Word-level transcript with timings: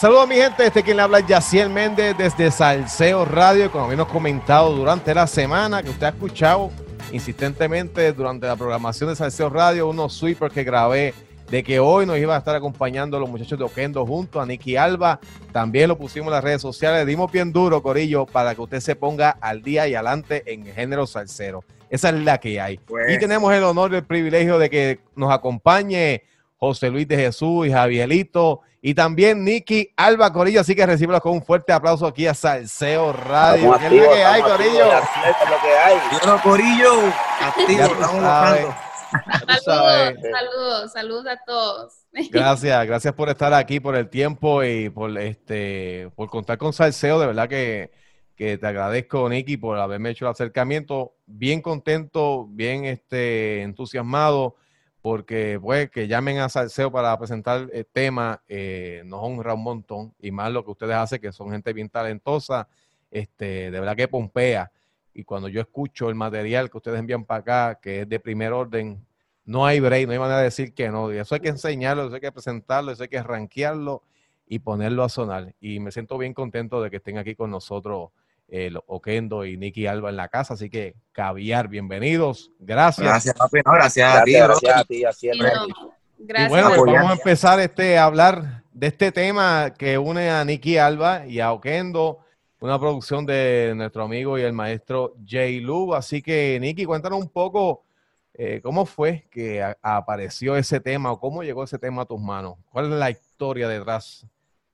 Saludos 0.00 0.28
mi 0.28 0.36
gente, 0.36 0.64
este 0.64 0.82
quien 0.82 0.96
le 0.96 1.02
habla 1.02 1.18
es 1.18 1.26
Yaciel 1.26 1.68
Méndez 1.68 2.16
desde 2.16 2.50
Salseo 2.50 3.26
Radio, 3.26 3.70
como 3.70 3.84
habíamos 3.84 4.08
comentado 4.08 4.74
durante 4.74 5.14
la 5.14 5.26
semana, 5.26 5.82
que 5.82 5.90
usted 5.90 6.06
ha 6.06 6.08
escuchado 6.08 6.70
insistentemente 7.12 8.10
durante 8.14 8.46
la 8.46 8.56
programación 8.56 9.10
de 9.10 9.16
Salseo 9.16 9.50
Radio, 9.50 9.90
unos 9.90 10.14
sweepers 10.14 10.54
que 10.54 10.64
grabé 10.64 11.12
de 11.50 11.62
que 11.62 11.80
hoy 11.80 12.06
nos 12.06 12.16
iba 12.16 12.34
a 12.34 12.38
estar 12.38 12.56
acompañando 12.56 13.20
los 13.20 13.28
muchachos 13.28 13.58
de 13.58 13.64
Oquendo 13.66 14.06
junto 14.06 14.40
a 14.40 14.46
Nicky 14.46 14.74
Alba. 14.74 15.20
También 15.52 15.88
lo 15.88 15.98
pusimos 15.98 16.28
en 16.28 16.32
las 16.32 16.44
redes 16.44 16.62
sociales, 16.62 17.06
dimos 17.06 17.30
bien 17.30 17.52
duro, 17.52 17.82
Corillo, 17.82 18.24
para 18.24 18.54
que 18.54 18.62
usted 18.62 18.80
se 18.80 18.96
ponga 18.96 19.36
al 19.38 19.60
día 19.60 19.86
y 19.86 19.94
adelante 19.94 20.44
en 20.46 20.66
el 20.66 20.72
género 20.72 21.06
salsero. 21.06 21.62
Esa 21.90 22.08
es 22.08 22.14
la 22.14 22.38
que 22.38 22.58
hay. 22.58 22.78
Pues. 22.78 23.12
Y 23.14 23.18
tenemos 23.18 23.52
el 23.52 23.64
honor 23.64 23.92
y 23.92 23.96
el 23.96 24.04
privilegio 24.04 24.58
de 24.58 24.70
que 24.70 25.00
nos 25.14 25.30
acompañe 25.30 26.22
José 26.60 26.90
Luis 26.90 27.08
de 27.08 27.16
Jesús 27.16 27.66
y 27.66 27.72
Javierito 27.72 28.60
y 28.82 28.94
también 28.94 29.44
Nicky 29.44 29.92
Alba 29.96 30.32
Corillo, 30.32 30.60
así 30.60 30.74
que 30.74 30.84
recíbelo 30.84 31.20
con 31.20 31.32
un 31.32 31.42
fuerte 31.42 31.72
aplauso 31.72 32.06
aquí 32.06 32.26
a 32.26 32.34
Salseo 32.34 33.12
Radio. 33.14 33.72
¿Qué 33.72 33.76
es 33.78 33.82
activos, 33.82 34.14
que 34.14 34.24
hay, 34.24 34.42
Corillo? 34.42 34.84
activos, 34.84 34.90
Yaciel, 34.90 35.34
es 35.42 35.50
lo 35.50 35.60
que 35.60 35.78
hay. 35.78 35.98
Bueno, 36.12 36.42
Corillo, 36.42 36.92
activo, 37.40 37.82
estamos 37.82 38.74
Saludos, 39.64 40.14
saludos, 40.22 40.92
saludos 40.92 41.26
a 41.26 41.44
todos. 41.44 41.94
Gracias, 42.30 42.86
gracias 42.86 43.14
por 43.14 43.28
estar 43.28 43.54
aquí, 43.54 43.80
por 43.80 43.94
el 43.96 44.08
tiempo 44.08 44.64
y 44.64 44.90
por 44.90 45.16
este, 45.18 46.10
por 46.16 46.28
contar 46.28 46.58
con 46.58 46.72
Salseo. 46.72 47.20
De 47.20 47.26
verdad 47.26 47.48
que, 47.48 47.92
que 48.34 48.58
te 48.58 48.66
agradezco, 48.66 49.28
Nicky, 49.28 49.56
por 49.56 49.78
haberme 49.78 50.10
hecho 50.10 50.26
el 50.26 50.32
acercamiento. 50.32 51.14
Bien 51.26 51.62
contento, 51.62 52.46
bien 52.48 52.84
este, 52.84 53.62
entusiasmado, 53.62 54.56
porque 55.02 55.58
pues 55.60 55.90
que 55.90 56.08
llamen 56.08 56.38
a 56.38 56.48
Salseo 56.48 56.92
para 56.92 57.18
presentar 57.18 57.68
el 57.72 57.86
tema 57.86 58.42
eh, 58.48 59.02
nos 59.06 59.20
honra 59.22 59.54
un 59.54 59.62
montón 59.62 60.14
y 60.18 60.30
más 60.30 60.52
lo 60.52 60.64
que 60.64 60.72
ustedes 60.72 60.94
hacen, 60.94 61.20
que 61.20 61.32
son 61.32 61.50
gente 61.50 61.72
bien 61.72 61.88
talentosa, 61.88 62.68
este, 63.10 63.70
de 63.70 63.80
verdad 63.80 63.96
que 63.96 64.08
pompea. 64.08 64.70
Y 65.14 65.24
cuando 65.24 65.48
yo 65.48 65.60
escucho 65.60 66.08
el 66.08 66.14
material 66.14 66.70
que 66.70 66.76
ustedes 66.76 66.98
envían 66.98 67.24
para 67.24 67.40
acá, 67.40 67.80
que 67.80 68.02
es 68.02 68.08
de 68.08 68.20
primer 68.20 68.52
orden, 68.52 69.04
no 69.44 69.66
hay 69.66 69.80
break, 69.80 70.06
no 70.06 70.12
hay 70.12 70.18
manera 70.18 70.38
de 70.38 70.44
decir 70.44 70.74
que 70.74 70.90
no. 70.90 71.10
Eso 71.10 71.34
hay 71.34 71.40
que 71.40 71.48
enseñarlo, 71.48 72.04
eso 72.04 72.14
hay 72.14 72.20
que 72.20 72.32
presentarlo, 72.32 72.92
eso 72.92 73.02
hay 73.02 73.08
que 73.08 73.22
rankearlo 73.22 74.02
y 74.46 74.60
ponerlo 74.60 75.02
a 75.02 75.08
sonar. 75.08 75.54
Y 75.60 75.80
me 75.80 75.90
siento 75.90 76.18
bien 76.18 76.34
contento 76.34 76.82
de 76.82 76.90
que 76.90 76.96
estén 76.98 77.18
aquí 77.18 77.34
con 77.34 77.50
nosotros 77.50 78.10
eh, 78.50 78.70
Oquendo 78.86 79.44
y 79.44 79.56
Nicky 79.56 79.86
Alba 79.86 80.10
en 80.10 80.16
la 80.16 80.28
casa. 80.28 80.54
Así 80.54 80.68
que, 80.68 80.94
caviar, 81.12 81.68
bienvenidos. 81.68 82.50
Gracias. 82.58 83.06
Gracias, 83.06 83.34
papi. 83.36 83.60
No, 83.64 83.72
gracias, 83.72 84.14
a 84.14 84.24
ti, 84.24 84.32
Gracias, 84.32 84.48
gracias 84.60 84.76
a 84.76 84.84
ti, 84.84 85.00
Yaciel. 85.00 85.36
Y 85.36 85.40
no, 85.40 85.48
Y 86.18 86.26
gracias. 86.26 86.50
bueno, 86.50 86.68
pues 86.76 86.92
vamos 86.92 87.10
a 87.10 87.14
empezar 87.14 87.60
este, 87.60 87.96
a 87.98 88.04
hablar 88.04 88.64
de 88.72 88.86
este 88.88 89.12
tema 89.12 89.72
que 89.76 89.96
une 89.98 90.30
a 90.30 90.44
Nicky 90.44 90.76
Alba 90.78 91.26
y 91.26 91.40
a 91.40 91.52
Oquendo, 91.52 92.18
una 92.60 92.78
producción 92.78 93.24
de 93.24 93.72
nuestro 93.76 94.02
amigo 94.04 94.38
y 94.38 94.42
el 94.42 94.52
maestro 94.52 95.14
Jay 95.26 95.60
Lu. 95.60 95.94
Así 95.94 96.20
que, 96.20 96.58
Nicky, 96.60 96.84
cuéntanos 96.84 97.18
un 97.20 97.28
poco 97.28 97.84
eh, 98.34 98.60
cómo 98.62 98.84
fue 98.86 99.26
que 99.30 99.62
a- 99.62 99.76
apareció 99.82 100.56
ese 100.56 100.80
tema 100.80 101.12
o 101.12 101.18
cómo 101.20 101.42
llegó 101.42 101.64
ese 101.64 101.78
tema 101.78 102.02
a 102.02 102.06
tus 102.06 102.20
manos. 102.20 102.56
¿Cuál 102.70 102.86
es 102.86 102.90
la 102.92 103.10
historia 103.10 103.68
detrás 103.68 104.26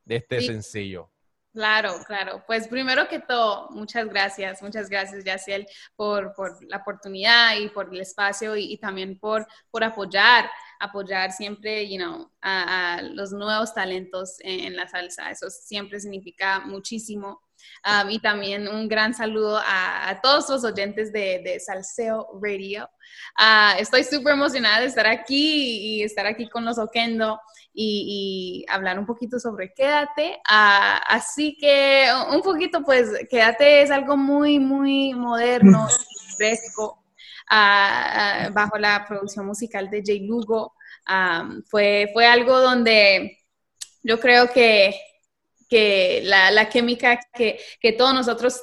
de 0.05 0.17
este 0.17 0.41
Sí. 0.41 0.47
sencillo? 0.49 1.09
Claro, 1.57 1.95
claro. 2.07 2.45
Pues 2.47 2.69
primero 2.69 3.09
que 3.09 3.19
todo, 3.19 3.71
muchas 3.71 4.07
gracias, 4.09 4.61
muchas 4.61 4.91
gracias, 4.91 5.25
Yaciel, 5.25 5.67
por, 5.97 6.35
por 6.35 6.63
la 6.69 6.77
oportunidad 6.77 7.57
y 7.57 7.71
por 7.71 7.89
el 7.95 7.99
espacio 8.03 8.57
y, 8.59 8.77
también 8.77 9.19
por, 9.19 9.47
por 9.71 9.83
apoyar, 9.83 10.51
apoyar 10.79 11.33
siempre, 11.33 11.89
you 11.89 11.97
know, 11.97 12.31
a, 12.43 13.01
los 13.01 13.33
nuevos 13.33 13.73
talentos 13.73 14.37
en, 14.41 14.67
en 14.67 14.77
la 14.77 14.87
salsa. 14.87 15.31
Eso 15.31 15.49
siempre 15.49 15.99
significa 15.99 16.61
muchísimo. 16.61 17.41
Um, 17.85 18.11
y 18.11 18.19
también 18.19 18.69
un 18.69 18.89
gran 18.89 19.15
saludo 19.15 19.59
a, 19.59 20.09
a 20.09 20.21
todos 20.21 20.49
los 20.49 20.65
oyentes 20.65 21.13
de, 21.13 21.41
de 21.45 21.61
Salseo 21.61 22.29
Radio. 22.43 22.89
Ah, 23.39 23.77
estoy 23.79 24.03
súper 24.05 24.35
emocionada 24.35 24.81
de 24.81 24.87
estar 24.87 25.07
aquí 25.07 25.99
y 25.99 26.03
estar 26.03 26.27
aquí 26.27 26.49
con 26.49 26.65
los 26.65 26.79
Oquendo 26.79 27.39
y, 27.73 28.65
y 28.67 28.73
hablar 28.73 28.99
un 28.99 29.07
poquito 29.07 29.39
sobre 29.39 29.73
Quédate. 29.73 30.41
Ah, 30.49 31.01
así 31.07 31.57
que 31.59 32.09
un 32.33 32.43
poquito, 32.43 32.83
pues, 32.83 33.11
Quédate 33.31 33.83
es 33.83 33.91
algo 33.91 34.17
muy, 34.17 34.59
muy 34.59 35.15
moderno, 35.15 35.87
fresco, 36.37 37.05
ah, 37.51 38.51
bajo 38.53 38.79
la 38.79 39.05
producción 39.07 39.47
musical 39.47 39.91
de 39.91 40.03
Jay 40.05 40.27
Lugo. 40.27 40.75
Ah, 41.07 41.49
fue, 41.67 42.11
fue 42.13 42.27
algo 42.27 42.59
donde 42.61 43.39
yo 44.03 44.19
creo 44.19 44.51
que, 44.51 44.95
que 45.69 46.23
la, 46.25 46.51
la 46.51 46.69
química 46.69 47.19
que, 47.35 47.59
que 47.81 47.93
todos 47.93 48.15
nosotros 48.15 48.61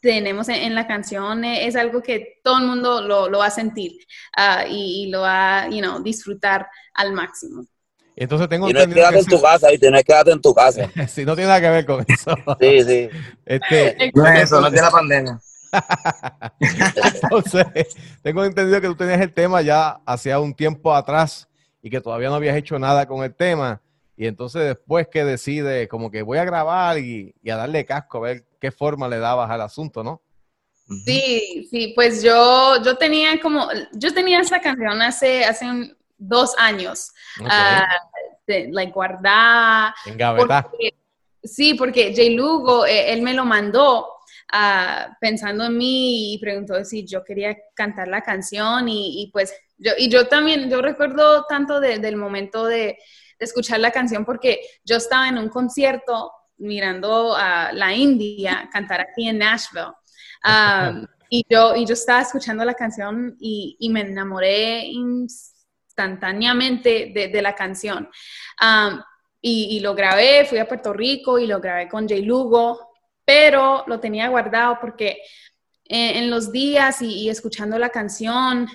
tenemos 0.00 0.48
en, 0.48 0.56
en 0.56 0.74
la 0.74 0.86
canción 0.86 1.44
es 1.44 1.74
algo 1.76 2.02
que 2.02 2.40
todo 2.44 2.58
el 2.58 2.66
mundo 2.66 3.00
lo, 3.02 3.28
lo 3.28 3.38
va 3.38 3.46
a 3.46 3.50
sentir 3.50 3.92
ah, 4.36 4.64
y, 4.68 5.04
y 5.04 5.10
lo 5.10 5.22
va 5.22 5.62
a 5.62 5.68
you 5.68 5.80
know, 5.80 6.02
disfrutar 6.02 6.68
al 6.94 7.12
máximo. 7.12 7.66
Entonces 8.14 8.48
tengo 8.48 8.70
Y 8.70 8.72
no 8.72 8.80
entendido 8.80 9.08
quédate 9.08 9.18
en 9.18 9.24
que 9.26 9.36
tu 9.36 9.42
casa, 9.42 9.70
¿viste? 9.70 9.90
No 9.90 9.98
es 9.98 10.04
quédate 10.04 10.30
en 10.30 10.40
tu 10.40 10.54
casa. 10.54 10.90
sí, 11.08 11.24
no 11.24 11.34
tiene 11.34 11.48
nada 11.48 11.60
que 11.60 11.68
ver 11.68 11.86
con 11.86 12.04
eso. 12.08 12.34
Sí, 12.60 12.82
sí. 12.82 13.08
Este, 13.44 14.10
No 14.14 14.26
es 14.26 14.44
eso, 14.44 14.60
no 14.60 14.68
es 14.68 14.72
de 14.72 14.80
la 14.80 14.90
pandemia. 14.90 15.38
Entonces, 17.22 17.94
tengo 18.22 18.44
entendido 18.44 18.80
que 18.80 18.86
tú 18.86 18.96
tenías 18.96 19.20
el 19.20 19.34
tema 19.34 19.60
ya 19.60 20.00
hacía 20.06 20.40
un 20.40 20.54
tiempo 20.54 20.94
atrás 20.94 21.46
y 21.82 21.90
que 21.90 22.00
todavía 22.00 22.30
no 22.30 22.36
habías 22.36 22.56
hecho 22.56 22.78
nada 22.78 23.06
con 23.06 23.22
el 23.22 23.34
tema. 23.34 23.82
Y 24.16 24.26
entonces 24.26 24.64
después 24.64 25.08
que 25.08 25.24
decides 25.24 25.88
como 25.88 26.10
que 26.10 26.22
voy 26.22 26.38
a 26.38 26.44
grabar 26.44 26.98
y, 26.98 27.34
y 27.42 27.50
a 27.50 27.56
darle 27.56 27.84
casco, 27.84 28.18
a 28.18 28.28
ver 28.28 28.44
qué 28.60 28.70
forma 28.70 29.08
le 29.08 29.18
dabas 29.18 29.50
al 29.50 29.60
asunto, 29.60 30.02
¿no? 30.02 30.22
Sí, 31.04 31.66
sí, 31.70 31.92
pues 31.94 32.22
yo, 32.22 32.80
yo 32.82 32.96
tenía 32.96 33.38
como, 33.40 33.68
yo 33.92 34.14
tenía 34.14 34.40
esa 34.40 34.60
canción 34.60 35.02
hace, 35.02 35.44
hace 35.44 35.64
un- 35.66 35.96
dos 36.18 36.54
años, 36.56 37.10
Ok. 37.40 37.48
ah, 37.50 37.86
de, 38.46 38.68
like, 38.70 38.92
guardada, 38.92 39.94
en 40.06 40.16
gaveta. 40.16 40.62
Porque- 40.62 40.94
sí, 41.42 41.74
porque 41.74 42.14
Jay 42.14 42.34
Lugo, 42.34 42.86
eh, 42.86 43.12
él 43.12 43.20
me 43.22 43.34
lo 43.34 43.44
mandó 43.44 44.08
ah, 44.52 45.14
pensando 45.20 45.64
en 45.64 45.76
mí 45.76 46.34
y 46.34 46.38
preguntó 46.38 46.82
si 46.84 47.04
yo 47.04 47.24
quería 47.24 47.56
cantar 47.74 48.06
la 48.08 48.22
canción 48.22 48.88
y, 48.88 49.22
y 49.24 49.30
pues 49.32 49.52
yo, 49.76 49.90
y 49.98 50.08
yo 50.08 50.28
también, 50.28 50.70
yo 50.70 50.80
recuerdo 50.80 51.44
tanto 51.48 51.80
de- 51.80 51.98
del 51.98 52.16
momento 52.16 52.64
de, 52.64 52.96
de 53.38 53.44
escuchar 53.44 53.80
la 53.80 53.90
canción 53.90 54.24
porque 54.24 54.60
yo 54.84 54.96
estaba 54.96 55.28
en 55.28 55.38
un 55.38 55.48
concierto 55.48 56.32
mirando 56.58 57.34
a 57.36 57.72
la 57.72 57.94
India 57.94 58.68
cantar 58.72 59.00
aquí 59.00 59.28
en 59.28 59.38
Nashville. 59.38 59.92
Um, 60.44 61.06
y, 61.30 61.44
yo, 61.48 61.76
y 61.76 61.86
yo 61.86 61.94
estaba 61.94 62.22
escuchando 62.22 62.64
la 62.64 62.74
canción 62.74 63.36
y, 63.38 63.76
y 63.78 63.90
me 63.90 64.00
enamoré 64.02 64.86
instantáneamente 64.86 67.12
de, 67.14 67.28
de 67.28 67.42
la 67.42 67.54
canción. 67.54 68.08
Um, 68.60 69.00
y, 69.40 69.76
y 69.76 69.80
lo 69.80 69.94
grabé, 69.94 70.44
fui 70.44 70.58
a 70.58 70.66
Puerto 70.66 70.92
Rico 70.92 71.38
y 71.38 71.46
lo 71.46 71.60
grabé 71.60 71.88
con 71.88 72.08
Jay 72.08 72.22
Lugo, 72.22 72.90
pero 73.24 73.84
lo 73.86 74.00
tenía 74.00 74.28
guardado 74.28 74.78
porque 74.80 75.18
en, 75.84 76.24
en 76.24 76.30
los 76.30 76.50
días 76.50 77.00
y, 77.02 77.22
y 77.22 77.28
escuchando 77.28 77.78
la 77.78 77.90
canción, 77.90 78.68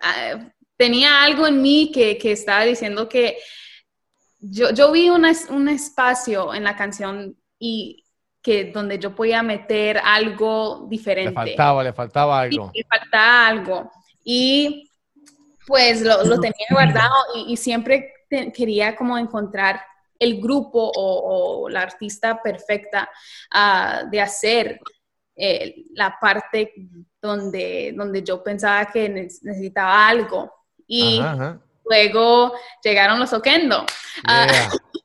ah, 0.00 0.48
tenía 0.76 1.22
algo 1.22 1.46
en 1.46 1.60
mí 1.60 1.90
que, 1.92 2.16
que 2.16 2.32
estaba 2.32 2.64
diciendo 2.64 3.08
que 3.08 3.36
yo, 4.40 4.70
yo 4.72 4.90
vi 4.92 5.08
una 5.10 5.32
un 5.50 5.68
espacio 5.68 6.54
en 6.54 6.64
la 6.64 6.76
canción 6.76 7.36
y 7.58 8.04
que 8.42 8.72
donde 8.72 8.98
yo 8.98 9.14
podía 9.14 9.42
meter 9.42 9.98
algo 10.02 10.86
diferente. 10.88 11.30
Le 11.30 11.34
faltaba, 11.34 11.84
le 11.84 11.92
faltaba 11.92 12.40
Sí, 12.48 12.56
algo. 12.56 12.72
le 12.74 12.84
faltaba 12.84 13.46
algo. 13.48 13.90
Y 14.24 14.90
pues 15.66 16.02
lo, 16.02 16.24
lo 16.24 16.40
tenía 16.40 16.66
guardado 16.70 17.14
y, 17.36 17.52
y 17.52 17.56
siempre 17.56 18.12
te- 18.28 18.52
quería 18.52 18.96
como 18.96 19.18
encontrar 19.18 19.82
el 20.18 20.40
grupo 20.40 20.80
o, 20.94 21.64
o 21.64 21.68
la 21.68 21.82
artista 21.82 22.42
perfecta 22.42 23.08
ah, 23.52 24.04
de 24.10 24.20
hacer 24.20 24.80
eh, 25.36 25.84
la 25.94 26.16
parte 26.20 26.72
donde, 27.20 27.92
donde 27.96 28.22
yo 28.22 28.42
pensaba 28.42 28.86
que 28.90 29.08
ne- 29.08 29.28
necesitaba 29.42 30.08
algo. 30.08 30.52
Y 30.86 31.18
Ajá, 31.20 31.32
ajá. 31.32 31.60
Luego 31.90 32.52
llegaron 32.82 33.18
los 33.18 33.32
Oquendo. 33.32 33.84
Ah. 34.26 34.46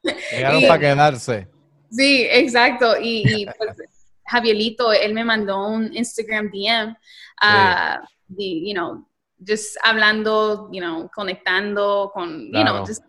Llegaron 0.31 0.61
para 0.67 0.79
quedarse. 0.79 1.47
Sí, 1.89 2.27
exacto. 2.29 2.95
Y, 3.01 3.41
y, 3.41 3.45
pues, 3.45 3.89
Javierito, 4.25 4.93
él 4.93 5.13
me 5.13 5.25
mandó 5.25 5.67
un 5.67 5.91
Instagram 5.95 6.51
DM, 6.51 6.95
ah, 7.41 8.01
de, 8.27 8.61
you 8.67 8.73
know, 8.73 9.07
just 9.45 9.77
hablando, 9.83 10.69
you 10.71 10.79
know, 10.79 11.09
conectando 11.13 12.11
con, 12.13 12.51
you 12.51 12.63
know, 12.63 12.85
just 12.85 13.03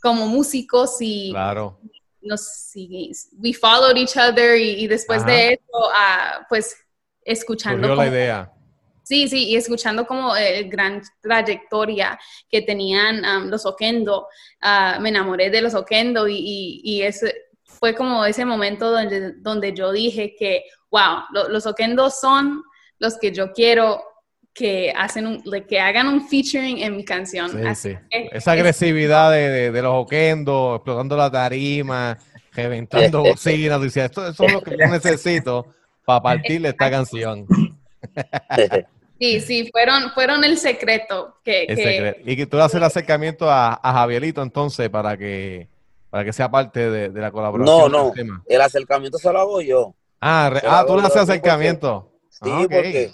como 0.00 0.26
músicos 0.26 0.96
y 1.00 1.30
Claro. 1.32 1.80
nos 2.20 2.72
we 2.74 3.52
followed 3.52 3.96
each 3.96 4.16
other 4.16 4.56
y, 4.56 4.84
y 4.84 4.86
después 4.86 5.22
Ajá. 5.22 5.30
de 5.30 5.52
eso, 5.54 5.90
ah, 5.92 6.46
pues 6.48 6.76
escuchando 7.24 7.88
Surgió 7.88 7.96
la 7.96 8.08
idea. 8.08 8.52
Sí, 9.08 9.26
sí, 9.26 9.48
y 9.48 9.56
escuchando 9.56 10.06
como 10.06 10.36
el 10.36 10.68
gran 10.68 11.00
trayectoria 11.22 12.18
que 12.50 12.60
tenían 12.60 13.24
um, 13.24 13.48
los 13.48 13.64
Oquendo, 13.64 14.26
ah, 14.60 14.98
me 15.00 15.08
enamoré 15.08 15.48
de 15.48 15.62
los 15.62 15.74
Oquendo 15.74 16.28
y, 16.28 16.34
y, 16.36 16.80
y 16.84 17.02
es, 17.02 17.24
fue 17.64 17.94
como 17.94 18.26
ese 18.26 18.44
momento 18.44 18.90
donde, 18.90 19.32
donde 19.38 19.72
yo 19.72 19.92
dije 19.92 20.34
que, 20.38 20.64
wow, 20.90 21.20
lo- 21.32 21.48
los 21.48 21.64
Oquendos 21.64 22.20
son 22.20 22.62
los 22.98 23.16
que 23.18 23.32
yo 23.32 23.50
quiero 23.54 24.02
que, 24.52 24.92
hacen 24.94 25.26
un- 25.26 25.42
que 25.66 25.80
hagan 25.80 26.06
un 26.08 26.28
featuring 26.28 26.76
en 26.82 26.94
mi 26.94 27.04
canción. 27.06 27.50
Sí, 27.50 27.66
Así 27.66 27.88
sí. 27.92 27.98
que 28.10 28.24
Esa 28.26 28.36
es- 28.36 28.48
agresividad 28.60 29.30
de, 29.32 29.48
de- 29.48 29.70
de 29.72 29.82
los 29.82 29.94
oquendos, 29.94 30.76
explotando 30.76 31.16
la 31.16 31.30
tarima, 31.30 32.18
reventando 32.52 33.22
bocinas, 33.22 33.80
decía, 33.80 34.04
esto, 34.04 34.28
eso 34.28 34.44
es 34.44 34.52
lo 34.52 34.60
que 34.60 34.72
yo 34.72 34.86
necesito 34.86 35.66
para 36.04 36.20
partirle 36.20 36.68
esta 36.68 36.90
canción. 36.90 37.46
Sí, 39.18 39.40
sí, 39.40 39.68
fueron, 39.72 40.10
fueron 40.12 40.44
el 40.44 40.58
secreto 40.58 41.36
que, 41.44 41.62
El 41.64 41.76
que- 41.76 41.82
secreto. 41.84 42.20
Y 42.30 42.36
que 42.36 42.46
tú 42.46 42.56
le 42.56 42.62
haces 42.62 42.76
el 42.76 42.84
acercamiento 42.84 43.50
a, 43.50 43.74
a 43.82 43.92
Javierito 43.92 44.42
entonces 44.42 44.88
para 44.90 45.16
que 45.16 45.68
para 46.10 46.24
que 46.24 46.32
sea 46.32 46.50
parte 46.50 46.88
de, 46.90 47.08
de 47.10 47.20
la 47.20 47.30
colaboración. 47.30 47.66
No, 47.76 47.88
no. 48.06 48.12
tema. 48.12 48.42
El 48.48 48.60
acercamiento 48.62 49.18
se 49.18 49.30
lo 49.32 49.40
hago 49.40 49.60
yo. 49.60 49.94
Ah, 50.20 50.48
re- 50.52 50.62
ah, 50.66 50.84
tú 50.86 50.94
le 50.94 51.00
haces 51.02 51.12
porque- 51.18 51.32
acercamiento. 51.32 52.10
Sí, 52.30 52.48
Ah, 52.50 52.60
porque 52.62 53.10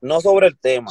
no 0.00 0.20
sobre 0.20 0.48
el 0.48 0.58
tema. 0.58 0.90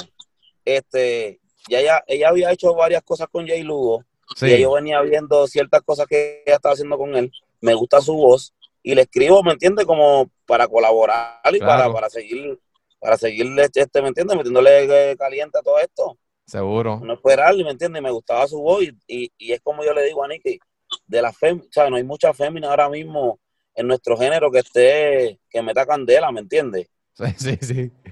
Este, 0.65 1.39
ya 1.69 1.79
ella, 1.79 2.03
ella 2.07 2.29
había 2.29 2.51
hecho 2.51 2.73
varias 2.75 3.03
cosas 3.03 3.27
con 3.31 3.47
Jay 3.47 3.63
Lugo 3.63 4.03
y 4.41 4.57
yo 4.59 4.71
venía 4.73 5.01
viendo 5.01 5.45
ciertas 5.47 5.81
cosas 5.81 6.07
que 6.07 6.44
ella 6.45 6.55
estaba 6.55 6.73
haciendo 6.73 6.97
con 6.97 7.15
él. 7.15 7.31
Me 7.61 7.73
gusta 7.73 8.00
su 8.01 8.13
voz 8.13 8.53
y 8.81 8.95
le 8.95 9.01
escribo, 9.03 9.44
¿me 9.44 9.51
entiende? 9.53 9.85
Como 9.85 10.29
para 10.45 10.67
colaborar 10.67 11.39
y 11.51 11.59
Claro. 11.59 11.81
para, 11.83 11.94
para 11.94 12.09
seguir, 12.09 12.59
para 13.03 13.17
seguirle, 13.17 13.67
este, 13.73 14.01
¿me 14.01 14.07
entiende? 14.07 14.35
Metiéndole 14.35 15.11
eh, 15.11 15.17
caliente 15.17 15.59
a 15.59 15.61
todo 15.61 15.77
esto. 15.79 16.17
seguro. 16.47 17.01
No 17.03 17.13
esperarle, 17.13 17.63
¿me 17.65 17.71
entiende? 17.71 18.00
Me 18.00 18.11
gustaba 18.11 18.47
su 18.47 18.61
voz 18.61 18.83
y, 18.83 18.91
y, 19.07 19.31
y 19.38 19.51
es 19.51 19.59
como 19.61 19.83
yo 19.83 19.94
le 19.94 20.03
digo 20.05 20.23
a 20.23 20.27
Nicky, 20.29 20.57
de 21.05 21.21
la 21.21 21.33
fem, 21.33 21.59
o 21.59 21.67
sea, 21.69 21.89
no 21.89 21.97
hay 21.97 22.03
mucha 22.03 22.33
fémina 22.33 22.69
ahora 22.69 22.88
mismo 22.88 23.39
en 23.75 23.88
nuestro 23.88 24.15
género 24.15 24.50
que 24.51 24.59
esté, 24.59 25.39
que 25.50 25.61
meta 25.61 25.85
candela, 25.85 26.31
¿me 26.31 26.39
entiende? 26.39 26.88
Sí, 27.13 27.25
sí, 27.38 27.57
sí. 27.61 27.73
¿Me 27.75 28.11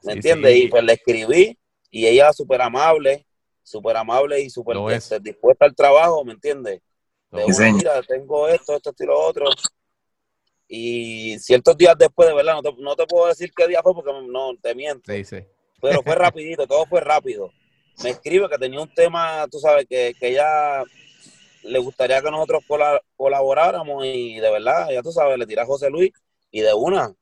Sí, 0.00 0.10
entiendes? 0.12 0.52
sí. 0.54 0.62
Y 0.64 0.68
pues 0.68 0.82
le 0.82 0.92
escribí 0.94 1.58
y 1.90 2.06
ella 2.06 2.32
súper 2.32 2.62
amable, 2.62 3.24
súper 3.62 3.96
amable 3.96 4.40
y 4.40 4.50
súper 4.50 4.76
dispuesta 5.22 5.66
al 5.66 5.74
trabajo, 5.76 6.24
¿me 6.24 6.32
entiendes? 6.32 6.80
De 7.30 7.44
una, 7.44 7.72
mira, 7.72 8.02
tengo 8.02 8.48
esto, 8.48 8.74
esto, 8.76 8.90
esto 8.90 9.04
y 9.04 9.06
lo 9.06 9.20
otro. 9.20 9.46
Y 10.74 11.38
ciertos 11.40 11.76
días 11.76 11.96
después, 11.98 12.28
de 12.28 12.34
verdad, 12.34 12.54
no 12.54 12.62
te, 12.62 12.72
no 12.82 12.96
te 12.96 13.06
puedo 13.06 13.26
decir 13.28 13.52
qué 13.54 13.68
día 13.68 13.82
fue 13.82 13.94
porque 13.94 14.12
no 14.12 14.52
te 14.62 14.74
miento, 14.74 15.04
Sí, 15.06 15.24
sí. 15.24 15.44
pero 15.80 16.02
fue 16.02 16.14
rapidito, 16.16 16.66
todo 16.66 16.86
fue 16.86 17.00
rápido. 17.00 17.54
Me 17.98 18.10
escribe 18.10 18.48
que 18.50 18.58
tenía 18.58 18.80
un 18.80 18.92
tema, 18.94 19.46
tú 19.50 19.58
sabes, 19.58 19.86
que, 19.88 20.14
que 20.18 20.28
ella 20.30 20.84
le 21.62 21.78
gustaría 21.80 22.22
que 22.22 22.30
nosotros 22.30 22.62
cola- 22.66 23.00
colaboráramos 23.16 24.04
y 24.06 24.36
de 24.40 24.50
verdad, 24.50 24.88
ya 24.92 25.02
tú 25.02 25.12
sabes, 25.12 25.38
le 25.38 25.46
tiré 25.46 25.62
a 25.62 25.66
José 25.66 25.90
Luis 25.90 26.12
y 26.50 26.60
de 26.62 26.74
una. 26.74 27.14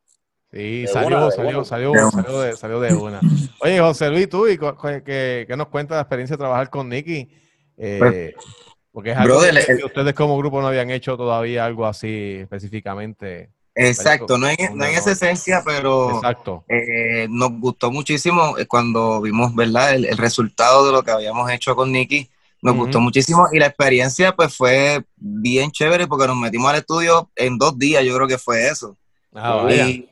Sí, 0.52 0.86
salió, 0.88 1.06
una, 1.06 1.30
de 1.30 1.32
salió, 1.32 1.64
salió, 1.64 2.10
salió 2.10 2.40
de, 2.40 2.56
salió 2.56 2.80
de 2.80 2.92
una. 2.94 3.24
Oye, 3.58 3.78
José 3.78 4.10
Luis, 4.10 4.28
tú, 4.28 4.48
¿y 4.48 4.58
qué 4.58 5.54
nos 5.56 5.68
cuenta 5.68 5.94
la 5.94 6.00
experiencia 6.00 6.34
de 6.36 6.38
trabajar 6.40 6.70
con 6.70 6.88
Nicky? 6.88 7.28
Eh, 7.76 8.32
Pues, 8.34 8.69
porque 8.92 9.10
es 9.12 9.16
algo 9.16 9.36
brother, 9.36 9.64
que 9.64 9.72
el- 9.72 9.84
ustedes 9.84 10.14
como 10.14 10.36
grupo 10.38 10.60
no 10.60 10.68
habían 10.68 10.90
hecho 10.90 11.16
todavía 11.16 11.64
algo 11.64 11.86
así 11.86 12.36
específicamente. 12.40 13.50
Exacto, 13.74 14.36
no 14.36 14.48
en, 14.48 14.56
no 14.74 14.84
en 14.84 14.94
esa 14.94 15.12
esencia, 15.12 15.62
pero 15.64 16.16
Exacto. 16.16 16.64
eh, 16.68 17.26
nos 17.30 17.52
gustó 17.60 17.90
muchísimo 17.90 18.58
eh, 18.58 18.66
cuando 18.66 19.20
vimos, 19.20 19.54
¿verdad? 19.54 19.94
El, 19.94 20.04
el 20.06 20.18
resultado 20.18 20.84
de 20.86 20.92
lo 20.92 21.02
que 21.02 21.12
habíamos 21.12 21.50
hecho 21.50 21.74
con 21.76 21.92
Nicky. 21.92 22.28
Nos 22.62 22.76
gustó 22.76 23.00
muchísimo 23.00 23.46
y 23.52 23.58
la 23.58 23.66
experiencia 23.68 24.36
pues 24.36 24.54
fue 24.54 25.02
bien 25.16 25.70
chévere 25.70 26.06
porque 26.06 26.26
nos 26.26 26.36
metimos 26.36 26.68
al 26.70 26.76
estudio 26.80 27.30
en 27.36 27.56
dos 27.56 27.78
días, 27.78 28.04
yo 28.04 28.14
creo 28.14 28.28
que 28.28 28.36
fue 28.36 28.68
eso. 28.68 28.98
Ah. 29.34 29.66
Y- 29.72 30.06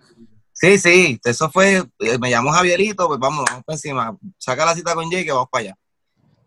sí, 0.55 0.79
sí, 0.79 1.21
eso 1.25 1.51
fue, 1.51 1.85
eh, 1.99 2.19
me 2.19 2.31
llamó 2.31 2.51
Javierito, 2.53 3.07
pues 3.07 3.21
vamos, 3.21 3.45
vamos 3.47 3.65
para 3.65 3.75
encima, 3.77 4.17
saca 4.39 4.65
la 4.65 4.75
cita 4.75 4.95
con 4.95 5.11
Jay 5.11 5.27
que 5.27 5.33
vamos 5.33 5.49
para 5.53 5.63
allá. 5.65 5.77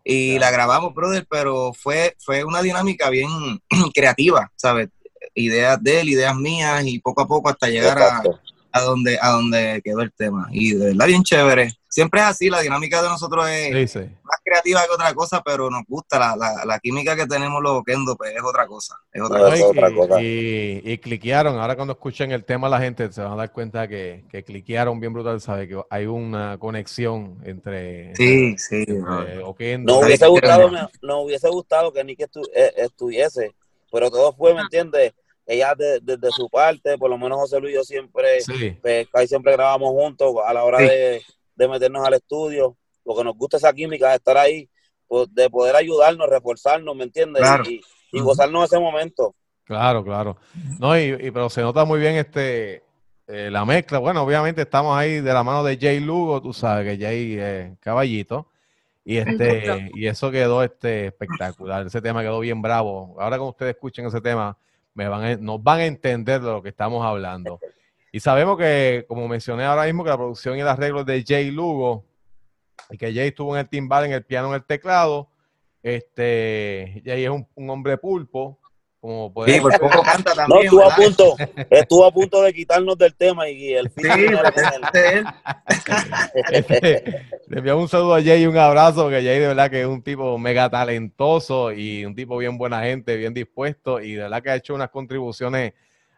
Y 0.04 0.38
la 0.38 0.50
grabamos, 0.50 0.94
brother, 0.94 1.26
pero 1.30 1.72
fue, 1.72 2.16
fue 2.18 2.44
una 2.44 2.62
dinámica 2.62 3.08
bien 3.10 3.28
creativa, 3.94 4.50
¿sabes? 4.56 4.88
Ideas 5.34 5.82
de 5.82 6.00
él, 6.00 6.08
ideas 6.08 6.36
mías 6.36 6.84
y 6.84 6.98
poco 6.98 7.22
a 7.22 7.26
poco 7.28 7.48
hasta 7.48 7.68
llegar 7.68 7.98
a, 7.98 8.22
a 8.72 8.80
donde, 8.80 9.18
a 9.20 9.30
donde 9.30 9.80
quedó 9.84 10.00
el 10.00 10.12
tema. 10.12 10.48
Y 10.50 10.72
de 10.74 10.86
verdad 10.86 11.06
bien 11.06 11.22
chévere. 11.22 11.72
Siempre 11.88 12.20
es 12.20 12.26
así, 12.26 12.50
la 12.50 12.60
dinámica 12.60 13.02
de 13.02 13.08
nosotros 13.08 13.48
es 13.48 13.92
Sí, 13.92 14.00
sí. 14.00 14.10
Creativa 14.52 14.84
que 14.86 14.92
otra 14.94 15.14
cosa, 15.14 15.42
pero 15.44 15.70
nos 15.70 15.82
gusta, 15.88 16.18
la, 16.18 16.36
la, 16.36 16.64
la 16.64 16.78
química 16.78 17.16
que 17.16 17.26
tenemos 17.26 17.62
los 17.62 17.82
Kendo, 17.84 18.16
pues 18.16 18.34
es 18.36 18.42
otra 18.42 18.66
cosa, 18.66 18.96
es 19.12 19.22
otra 19.22 19.38
No, 19.38 19.44
cosa. 19.44 19.56
es 19.56 19.62
otra 19.62 19.90
y, 19.90 19.94
cosa. 19.94 20.22
y- 20.22 20.82
y 20.84 20.98
cliquearon. 20.98 21.58
Ahora 21.58 21.74
cuando 21.76 21.92
escuchen 21.94 22.30
el 22.32 22.44
tema 22.44 22.68
la 22.68 22.78
gente 22.80 23.10
se 23.12 23.22
van 23.22 23.32
a 23.32 23.36
dar 23.36 23.52
cuenta 23.52 23.88
que, 23.88 24.24
que 24.30 24.44
cliquearon 24.44 25.00
bien 25.00 25.12
brutal, 25.12 25.40
sabe 25.40 25.66
que 25.68 25.80
hay 25.90 26.06
una 26.06 26.58
conexión 26.58 27.38
entre, 27.44 28.14
Sí, 28.16 28.56
sí. 28.58 28.84
entre. 28.86 29.42
Oquendo. 29.42 29.92
Nos 29.94 30.02
Ahí 30.02 30.06
hubiese 30.08 30.26
gustado, 30.28 30.70
me- 30.70 30.80
nos 31.02 31.24
hubiese 31.24 31.48
gustado 31.48 31.92
que 31.92 32.04
Nicky 32.04 32.24
estu- 32.24 32.48
eh, 32.54 32.72
estuviese, 32.76 33.54
pero 33.90 34.10
todo 34.10 34.32
fue, 34.32 34.54
¿me 34.54 34.60
entiendes? 34.60 35.12
Ella 35.46 35.74
de- 35.74 35.98
desde 36.00 36.30
su 36.30 36.48
parte, 36.48 36.96
por 36.98 37.10
lo 37.10 37.18
menos 37.18 37.38
José 37.38 37.58
Luis 37.58 37.72
y 37.72 37.76
yo 37.76 37.82
siempre, 37.84 38.40
Sí, 38.42 38.76
pues, 38.80 39.08
casi 39.12 39.26
siempre 39.26 39.52
grabamos 39.52 39.90
juntos 39.90 40.34
a 40.46 40.54
la 40.54 40.62
hora 40.64 40.78
Sí. 40.78 40.84
de, 40.84 41.22
de 41.56 41.68
meternos 41.68 42.06
al 42.06 42.14
estudio, 42.14 42.76
porque 43.04 43.24
nos 43.24 43.36
gusta 43.36 43.56
esa 43.56 43.72
química 43.72 44.08
de 44.10 44.16
estar 44.16 44.36
ahí, 44.36 44.68
pues, 45.08 45.28
de 45.34 45.48
poder 45.50 45.76
ayudarnos, 45.76 46.28
reforzarnos, 46.28 46.94
¿me 46.96 47.04
entiendes? 47.04 47.42
Claro. 47.42 47.64
Y, 47.68 47.80
y 48.12 48.20
gozarnos 48.20 48.64
ese 48.64 48.78
momento. 48.78 49.34
claro, 49.64 50.04
claro. 50.04 50.36
No, 50.78 50.96
y, 50.98 51.02
y- 51.20 51.30
pero 51.30 51.48
se 51.50 51.62
nota 51.62 51.84
muy 51.84 51.98
bien 52.00 52.16
este 52.16 52.82
eh, 53.28 53.48
la 53.50 53.64
mezcla. 53.64 53.98
Bueno, 53.98 54.22
obviamente 54.22 54.62
estamos 54.62 54.96
ahí 54.96 55.20
de 55.20 55.32
la 55.32 55.42
mano 55.42 55.62
de 55.64 55.78
Jay 55.78 56.00
Lugo, 56.00 56.42
tú 56.42 56.52
sabes 56.52 56.86
que 56.98 57.02
Jay 57.02 57.38
es 57.38 57.78
caballito. 57.80 58.48
Y 59.04 59.16
este, 59.16 59.90
y 59.94 60.06
eso 60.06 60.30
quedó 60.30 60.62
este 60.62 61.06
espectacular. 61.06 61.86
Ese 61.86 62.00
tema 62.02 62.20
quedó 62.22 62.38
bien 62.40 62.62
bravo. 62.62 63.16
Ahora 63.18 63.36
cuando 63.36 63.50
ustedes 63.50 63.74
escuchen 63.74 64.06
ese 64.06 64.20
tema, 64.20 64.56
me 64.94 65.08
van 65.08 65.24
a- 65.24 65.36
nos 65.36 65.62
van 65.62 65.80
a 65.80 65.86
entender 65.86 66.40
de 66.40 66.50
lo 66.52 66.62
que 66.62 66.68
estamos 66.68 67.04
hablando. 67.04 67.58
Y 68.12 68.20
sabemos 68.20 68.58
que, 68.58 69.04
como 69.08 69.26
mencioné 69.26 69.64
ahora 69.64 69.84
mismo, 69.86 70.04
que 70.04 70.10
la 70.10 70.16
producción 70.18 70.56
y 70.58 70.60
el 70.60 70.68
arreglo 70.68 71.02
de 71.02 71.24
Jay 71.26 71.50
Lugo, 71.50 72.04
y 72.90 72.98
que 72.98 73.12
Jay 73.14 73.28
estuvo 73.28 73.54
en 73.54 73.60
el 73.60 73.68
timbal, 73.68 74.04
en 74.04 74.12
el 74.12 74.24
piano, 74.24 74.48
en 74.48 74.54
el 74.54 74.64
teclado. 74.64 75.28
Este, 75.82 77.02
Jay 77.04 77.24
es 77.24 77.30
un, 77.30 77.46
un 77.54 77.70
hombre 77.70 77.98
pulpo, 77.98 78.58
como 79.00 79.32
puede 79.34 79.54
Sí, 79.54 79.60
por 79.60 79.76
poco 79.80 80.00
canta 80.02 80.30
No, 80.30 80.36
también. 80.36 80.62
estuvo 80.64 80.84
a 80.84 80.94
punto, 80.94 81.34
estuvo 81.70 82.04
a 82.06 82.12
punto 82.12 82.42
de 82.42 82.52
quitarnos 82.54 82.96
del 82.96 83.14
tema 83.16 83.48
y 83.48 83.72
el 83.74 83.90
Sí, 83.90 84.02
con 84.02 84.12
él. 84.12 84.38
este. 84.92 85.24
Este, 86.52 87.26
le 87.48 87.58
enviamos 87.58 87.82
un 87.82 87.88
saludo 87.88 88.14
a 88.14 88.22
Jay 88.22 88.42
y 88.42 88.46
un 88.46 88.56
abrazo, 88.56 89.08
que 89.08 89.16
Jay 89.16 89.38
de 89.40 89.48
verdad 89.48 89.70
que 89.70 89.80
es 89.80 89.86
un 89.86 90.02
tipo 90.02 90.38
mega 90.38 90.70
talentoso 90.70 91.72
y 91.72 92.04
un 92.04 92.14
tipo 92.14 92.36
bien 92.38 92.56
buena 92.58 92.82
gente, 92.82 93.16
bien 93.16 93.34
dispuesto 93.34 94.00
y 94.00 94.12
de 94.14 94.22
verdad 94.22 94.42
que 94.42 94.50
ha 94.50 94.56
hecho 94.56 94.74
unas 94.74 94.90
contribuciones 94.90 95.72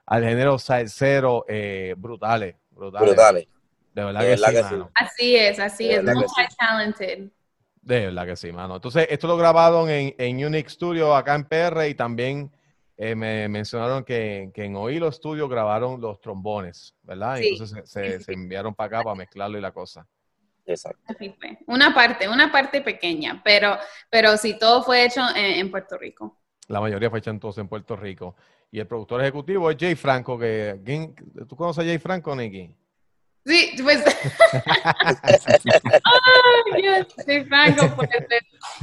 al 0.06 0.22
género 0.22 0.58
salsero 0.58 1.46
eh, 1.48 1.94
brutales, 1.96 2.56
brutales. 2.70 3.08
Brutales. 3.08 3.46
De 3.94 4.04
verdad 4.04 4.20
De 4.20 4.26
que 4.26 4.30
verdad 4.30 4.48
sí, 4.48 4.52
que 4.52 4.62
sí. 4.62 4.74
mano. 4.74 4.90
Así 4.94 5.36
es, 5.36 5.58
así 5.58 5.88
De 5.88 5.96
es, 5.96 6.02
sí. 6.02 6.14
multi-talented. 6.14 7.30
De 7.82 8.00
verdad 8.06 8.26
que 8.26 8.36
sí, 8.36 8.52
mano. 8.52 8.76
Entonces, 8.76 9.06
esto 9.10 9.26
lo 9.26 9.36
grabaron 9.36 9.90
en, 9.90 10.14
en 10.18 10.44
Unique 10.44 10.70
Studio 10.70 11.14
acá 11.14 11.34
en 11.34 11.44
PR 11.44 11.88
y 11.88 11.94
también 11.94 12.50
eh, 12.96 13.14
me 13.14 13.48
mencionaron 13.48 14.04
que, 14.04 14.50
que 14.54 14.64
en 14.64 14.76
Oílo 14.76 15.12
Studio 15.12 15.48
grabaron 15.48 16.00
los 16.00 16.18
trombones, 16.20 16.94
¿verdad? 17.02 17.38
Sí, 17.38 17.50
Entonces 17.50 17.90
se, 17.90 18.20
se- 18.20 18.32
enviaron 18.32 18.74
para 18.74 18.86
acá 18.98 19.04
para 19.04 19.16
mezclarlo 19.16 19.58
y 19.58 19.60
la 19.60 19.72
cosa. 19.72 20.06
Exacto. 20.66 20.98
Una 21.66 21.94
parte, 21.94 22.26
una 22.26 22.50
parte 22.50 22.80
pequeña, 22.80 23.42
pero, 23.44 23.76
pero 24.10 24.36
sí, 24.38 24.58
todo 24.58 24.82
fue 24.82 25.04
hecho 25.04 25.20
en, 25.36 25.44
en 25.60 25.70
Puerto 25.70 25.98
Rico. 25.98 26.40
La 26.68 26.80
mayoría 26.80 27.10
fue 27.10 27.18
hecha 27.18 27.30
entonces 27.30 27.60
en 27.60 27.68
Puerto 27.68 27.96
Rico. 27.96 28.34
Y 28.70 28.80
el 28.80 28.86
productor 28.86 29.20
ejecutivo 29.20 29.70
es 29.70 29.76
Jay 29.78 29.94
Franco, 29.94 30.38
que 30.38 30.80
¿quién- 30.84 31.14
¿tú 31.46 31.54
conoces 31.54 31.84
a 31.84 31.86
Jay 31.86 31.98
Franco, 31.98 32.34
Nicky? 32.34 32.74
Sí, 33.46 33.76
pues. 33.82 34.02
Ay, 36.04 36.82
yes, 36.82 37.06
sí, 37.26 37.44
Franco, 37.44 37.94
pues. 37.94 38.08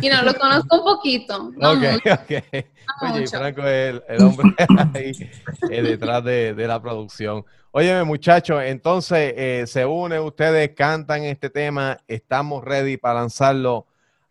Y 0.01 0.10
no, 0.10 0.22
lo 0.22 0.36
conozco 0.36 0.77
un 0.77 0.84
poquito. 0.84 1.51
No 1.58 1.72
ok, 1.72 1.77
mucho, 1.77 2.13
ok. 2.13 2.65
Mucho. 3.01 3.38
Franco 3.39 3.62
es 3.62 3.89
el, 3.89 4.03
el 4.08 4.22
hombre 4.22 4.53
ahí 4.94 5.12
eh, 5.70 5.82
detrás 5.82 6.24
de, 6.24 6.53
de 6.53 6.68
la 6.68 6.80
producción. 6.80 7.44
Óyeme, 7.72 8.03
muchachos, 8.03 8.62
entonces 8.65 9.34
eh, 9.36 9.63
se 9.65 9.86
unen 9.86 10.20
ustedes, 10.20 10.72
cantan 10.75 11.24
este 11.24 11.50
tema, 11.50 11.98
estamos 12.08 12.63
ready 12.63 12.98
para 12.98 13.22
lanzarlo 13.22 13.88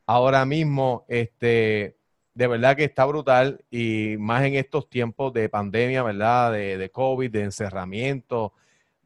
ahora 0.06 0.44
mismo. 0.44 1.06
Este, 1.08 1.96
de 2.34 2.46
verdad 2.46 2.76
que 2.76 2.84
está 2.84 3.04
brutal 3.06 3.64
y 3.70 4.16
más 4.18 4.44
en 4.44 4.54
estos 4.54 4.88
tiempos 4.88 5.32
de 5.32 5.48
pandemia, 5.48 6.02
¿verdad? 6.02 6.52
De, 6.52 6.78
de 6.78 6.90
COVID, 6.90 7.30
de 7.30 7.42
encerramiento, 7.42 8.52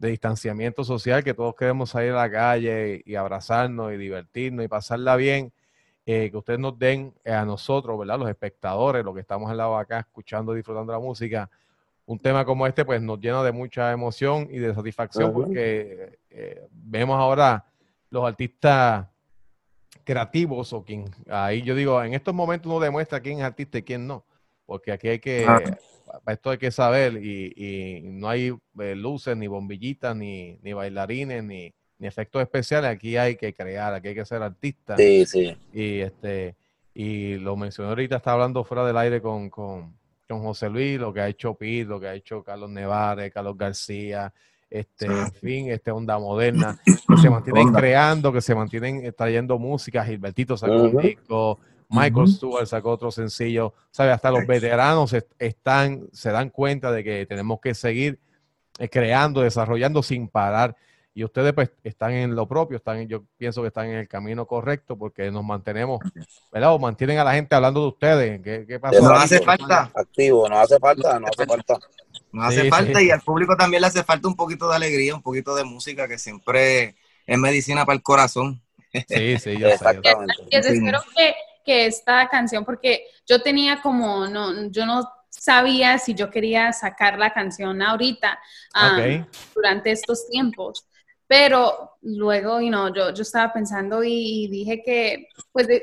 de 0.04 0.11
distanciamiento 0.11 0.84
social, 0.84 1.25
que 1.25 1.32
todos 1.32 1.54
queremos 1.54 1.90
salir 1.90 2.12
a 2.12 2.16
la 2.16 2.30
calle 2.30 3.02
y 3.06 3.14
abrazarnos 3.14 3.92
y 3.92 3.96
divertirnos 3.96 4.64
y 4.64 4.68
pasarla 4.68 5.16
bien. 5.16 5.52
eh, 6.06 6.30
que 6.30 6.37
ustedes 6.37 6.61
nos 6.61 6.78
den 6.78 7.14
eh, 7.25 7.32
a 7.32 7.46
nosotros, 7.46 7.99
¿verdad? 7.99 8.18
Los 8.18 8.28
espectadores, 8.28 9.02
los 9.02 9.14
que 9.14 9.23
estamos 9.23 9.50
al 9.50 9.56
lado 9.56 9.78
acá 9.78 10.00
escuchando 10.00 10.52
y 10.52 10.56
disfrutando 10.56 10.92
la 10.92 10.99
música, 10.99 11.49
un 12.04 12.18
tema 12.18 12.44
como 12.44 12.66
este 12.66 12.84
pues 12.84 13.00
nos 13.00 13.18
llena 13.18 13.42
de 13.42 13.52
mucha 13.52 13.90
emoción 13.90 14.46
y 14.50 14.58
de 14.58 14.75
satisfacción 14.75 15.32
porque 15.32 16.18
eh, 16.28 16.66
vemos 16.70 17.18
ahora 17.18 17.64
los 18.11 18.26
artistas 18.26 19.06
creativos 20.04 20.75
o 20.75 20.84
quien 20.84 21.06
ahí 21.30 21.62
yo 21.62 21.75
digo 21.75 22.02
en 22.02 22.12
estos 22.12 22.34
momentos 22.34 22.70
uno 22.70 22.78
demuestra 22.78 23.20
quién 23.20 23.38
es 23.38 23.44
artista 23.44 23.78
y 23.78 23.82
quién 23.82 24.06
no 24.06 24.26
porque 24.66 24.92
aquí 24.92 25.08
hay 25.08 25.18
que. 25.18 25.46
Para 26.25 26.35
esto 26.35 26.50
hay 26.50 26.59
que 26.59 26.71
saber 26.71 27.19
y, 27.23 27.52
y 27.54 28.00
no 28.04 28.28
hay 28.28 28.52
eh, 28.81 28.95
luces 28.97 29.37
ni 29.37 29.47
bombillitas 29.47 30.16
ni, 30.16 30.59
ni 30.62 30.73
bailarines 30.73 31.45
ni, 31.45 31.73
ni 31.99 32.07
efectos 32.07 32.43
especiales 32.43 32.90
aquí 32.90 33.16
hay 33.16 33.37
que 33.37 33.54
crear 33.54 33.95
aquí 33.95 34.09
hay 34.09 34.14
que 34.14 34.25
ser 34.25 34.43
artista 34.43 34.97
Sí, 34.97 35.26
sí. 35.26 35.57
y 35.73 36.00
este 36.00 36.57
y 36.97 37.38
lo 37.38 37.57
mencioné 37.57 37.88
ahorita, 37.88 38.16
estaba 38.16 38.35
hablando 38.35 38.62
fuera 38.62 38.87
del 38.87 38.97
aire 38.97 39.21
con, 39.21 39.50
con, 39.50 39.97
con 40.28 40.43
José 40.43 40.71
Luis, 40.71 40.97
lo 40.97 41.12
que 41.12 41.21
ha 41.21 41.28
hecho 41.28 41.54
Pete, 41.54 41.87
lo 41.87 41.99
que 41.99 42.07
ha 42.07 42.14
hecho 42.14 42.45
Carlos 42.45 42.71
Nevares, 42.71 43.33
Carlos 43.33 43.57
García, 43.59 44.33
este, 44.71 45.07
en 45.07 45.33
fin, 45.33 45.71
este 45.71 45.90
Onda 45.90 46.21
Moderna, 46.21 46.78
que 47.09 47.16
se 47.16 47.28
mantienen 47.28 47.66
Onda. 47.66 47.81
creando, 47.81 48.33
que 48.33 48.40
se 48.40 48.54
mantienen 48.54 49.04
eh, 49.04 49.11
trayendo 49.11 49.59
música, 49.59 50.04
Gilbertito 50.04 50.57
sacó 50.57 50.73
un 50.73 50.88
Ujú. 50.90 51.00
disco, 51.00 51.59
Michael 51.95 52.25
Ujú. 52.25 52.33
Stewart 52.33 52.67
sacó 52.67 52.91
otro 52.91 53.11
sencillo, 53.11 53.75
¿sabe? 53.91 54.11
Hasta 54.13 54.31
los 54.31 54.47
veteranos 54.47 55.13
est- 55.13 55.31
están, 55.39 56.09
se 56.13 56.31
dan 56.31 56.51
cuenta 56.51 56.91
de 56.93 57.05
que 57.05 57.27
tenemos 57.27 57.61
que 57.61 57.75
seguir 57.75 58.19
eh, 58.79 58.89
creando, 58.89 59.41
desarrollando 59.43 60.03
sin 60.03 60.29
parar. 60.29 60.77
Y 61.17 61.23
ustedes 61.23 61.53
pues 61.53 61.71
están 61.85 62.11
en 62.13 62.35
lo 62.35 62.49
propio, 62.49 62.77
están, 62.77 62.99
en- 62.99 63.09
yo 63.09 63.23
pienso 63.39 63.63
que 63.63 63.69
están 63.69 63.87
en 63.87 63.99
el 63.99 64.09
camino 64.09 64.47
correcto 64.47 64.97
porque 64.99 65.31
nos 65.31 65.45
mantenemos, 65.45 66.01
¿verdad? 66.53 66.75
O 66.75 66.79
mantienen 66.81 67.19
a 67.19 67.25
la 67.25 67.35
gente 67.35 67.55
hablando 67.55 67.83
de 67.83 67.87
ustedes. 67.89 68.43
¿Qué, 68.43 68.65
qué 68.67 68.81
pasó? 68.81 69.01
No 69.01 69.11
Exacto. 69.11 69.23
hace 69.25 69.41
falta, 69.41 69.93
Activo, 69.95 70.49
no 70.49 70.59
hace 70.59 70.79
falta, 70.81 71.21
no 71.21 71.29
hace 71.29 71.47
falta. 71.47 71.79
no 72.33 72.43
hace 72.43 72.63
Sí, 72.63 72.69
falta 72.71 72.99
sí. 72.99 73.07
y 73.07 73.11
al 73.13 73.21
público 73.21 73.57
también 73.57 73.81
le 73.83 73.87
hace 73.87 74.03
falta 74.03 74.27
un 74.27 74.35
poquito 74.35 74.69
de 74.69 74.75
alegría, 74.75 75.15
un 75.15 75.23
poquito 75.23 75.55
de 75.55 75.63
música 75.63 76.09
que 76.09 76.19
siempre 76.19 76.97
es 77.27 77.39
medicina 77.39 77.85
para 77.87 77.95
el 77.97 78.03
corazón. 78.03 78.61
Sí, 79.09 79.39
sí, 79.39 79.57
yo 79.59 79.69
sé. 79.69 79.75
Exactamente. 79.75 80.35
Espero 80.51 81.01
que, 81.17 81.35
que 81.64 81.87
esta 81.87 82.28
canción, 82.28 82.64
porque 82.64 83.06
yo 83.26 83.40
tenía 83.42 83.80
como, 83.83 84.26
no, 84.28 84.68
yo 84.71 84.87
no 84.87 85.02
sabía 85.30 85.99
si 85.99 86.14
yo 86.14 86.30
quería 86.30 86.73
sacar 86.73 87.18
la 87.18 87.33
canción 87.33 87.83
ahorita, 87.83 88.38
ah, 88.75 88.99
Ok. 88.99 89.26
durante 89.54 89.90
estos 89.92 90.28
tiempos. 90.28 90.87
Pero 91.26 91.92
luego, 92.02 92.61
you 92.61 92.68
know, 92.68 92.92
yo, 92.94 93.12
yo 93.14 93.23
estaba 93.23 93.52
pensando 93.52 94.04
y, 94.04 94.44
y 94.44 94.49
dije 94.49 94.83
que, 94.85 95.28
pues, 95.52 95.66
de- 95.68 95.83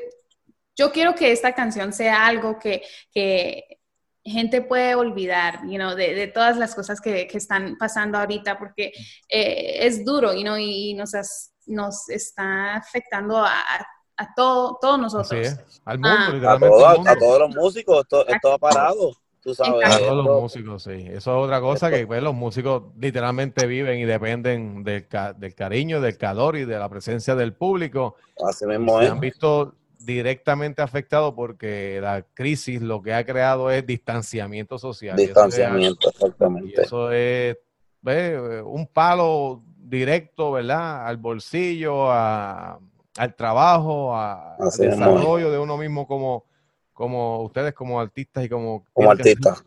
yo 0.75 0.91
quiero 0.91 1.15
que 1.15 1.31
esta 1.31 1.53
canción 1.53 1.93
sea 1.93 2.25
algo 2.25 2.57
que, 2.59 2.83
que 3.13 3.79
gente 4.23 4.61
puede 4.61 4.95
olvidar, 4.95 5.61
you 5.65 5.75
know, 5.77 5.95
de, 5.95 6.13
de 6.13 6.27
todas 6.27 6.57
las 6.57 6.75
cosas 6.75 7.01
que, 7.01 7.27
que 7.27 7.37
están 7.37 7.75
pasando 7.77 8.17
ahorita, 8.19 8.57
porque 8.59 8.91
eh, 9.29 9.77
es 9.85 10.05
duro, 10.05 10.33
you 10.33 10.41
know, 10.43 10.57
y 10.57 10.93
nos, 10.93 11.13
has- 11.15 11.53
nos 11.65 12.07
está 12.09 12.75
afectando 12.75 13.37
a, 13.43 13.49
a- 13.59 13.87
a 14.21 14.33
todo, 14.35 14.77
todos 14.81 14.99
nosotros. 14.99 15.47
Al 15.85 15.97
mundo, 15.99 16.09
Ah. 16.17 16.25
A, 16.27 16.33
literalmente. 16.33 16.67
todo- 16.75 16.85
al 16.87 16.93
a, 16.93 16.97
mundo. 16.97 17.11
todos 17.19 17.39
los 17.39 17.55
músicos, 17.55 18.01
esto, 18.01 18.27
esto 18.27 18.53
ha 18.53 18.57
parado. 18.57 19.11
Tú 19.43 19.55
sabes. 19.55 19.87
A 19.91 19.97
todos 19.97 20.23
los 20.25 20.41
músicos, 20.41 20.83
sí. 20.83 20.91
Eso 21.07 21.15
es 21.15 21.27
otra 21.45 21.59
cosa 21.59 21.89
que 21.89 22.05
pues, 22.05 22.21
los 22.21 22.35
músicos 22.35 22.83
literalmente 22.99 23.65
viven 23.65 23.97
y 23.99 24.05
dependen 24.05 24.83
del, 24.83 25.07
ca- 25.07 25.33
del 25.33 25.55
cariño, 25.55 25.99
del 25.99 26.15
calor 26.17 26.57
y 26.57 26.65
de 26.65 26.77
la 26.77 26.87
presencia 26.89 27.33
del 27.35 27.53
público. 27.53 28.15
así 28.47 28.65
Y 28.65 28.67
mismo 28.67 28.99
se 28.99 29.05
es. 29.05 29.11
han 29.11 29.19
visto 29.19 29.73
directamente 29.97 30.81
afectados 30.83 31.33
porque 31.33 31.99
la 32.01 32.21
crisis 32.33 32.81
lo 32.81 33.01
que 33.01 33.13
ha 33.15 33.25
creado 33.25 33.71
es 33.71 33.85
distanciamiento 33.85 34.77
social. 34.77 35.19
Y 35.19 35.23
eso 35.23 35.31
es- 35.31 35.35
Distanciamiento, 35.35 36.07
Y 36.07 36.09
exactamente. 36.11 36.81
eso 36.83 37.11
es 37.11 37.57
ve, 38.01 38.61
un 38.63 38.85
palo 38.87 39.63
directo, 39.77 40.51
¿verdad? 40.51 41.07
Al 41.07 41.17
bolsillo, 41.17 42.11
a- 42.11 42.79
al 43.17 43.35
trabajo, 43.35 44.15
a- 44.15 44.55
al 44.55 44.71
desarrollo 44.89 45.51
de 45.51 45.59
uno 45.59 45.77
mismo 45.77 46.07
como, 46.07 46.45
como 46.93 47.41
ustedes, 47.43 47.73
como 47.73 47.99
artistas 47.99 48.45
y 48.45 48.49
como, 48.49 48.85
Como 48.93 49.11
artistas. 49.11 49.63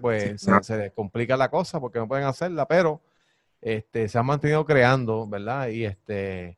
pues 0.00 0.40
se, 0.40 0.62
se 0.62 0.76
les 0.76 0.92
complica 0.92 1.36
la 1.36 1.50
cosa 1.50 1.80
porque 1.80 1.98
no 1.98 2.08
pueden 2.08 2.26
hacerla, 2.26 2.66
pero 2.66 3.00
este, 3.60 4.08
se 4.08 4.18
han 4.18 4.26
mantenido 4.26 4.64
creando, 4.64 5.26
¿verdad? 5.26 5.68
Y 5.68 5.84
este 5.84 6.56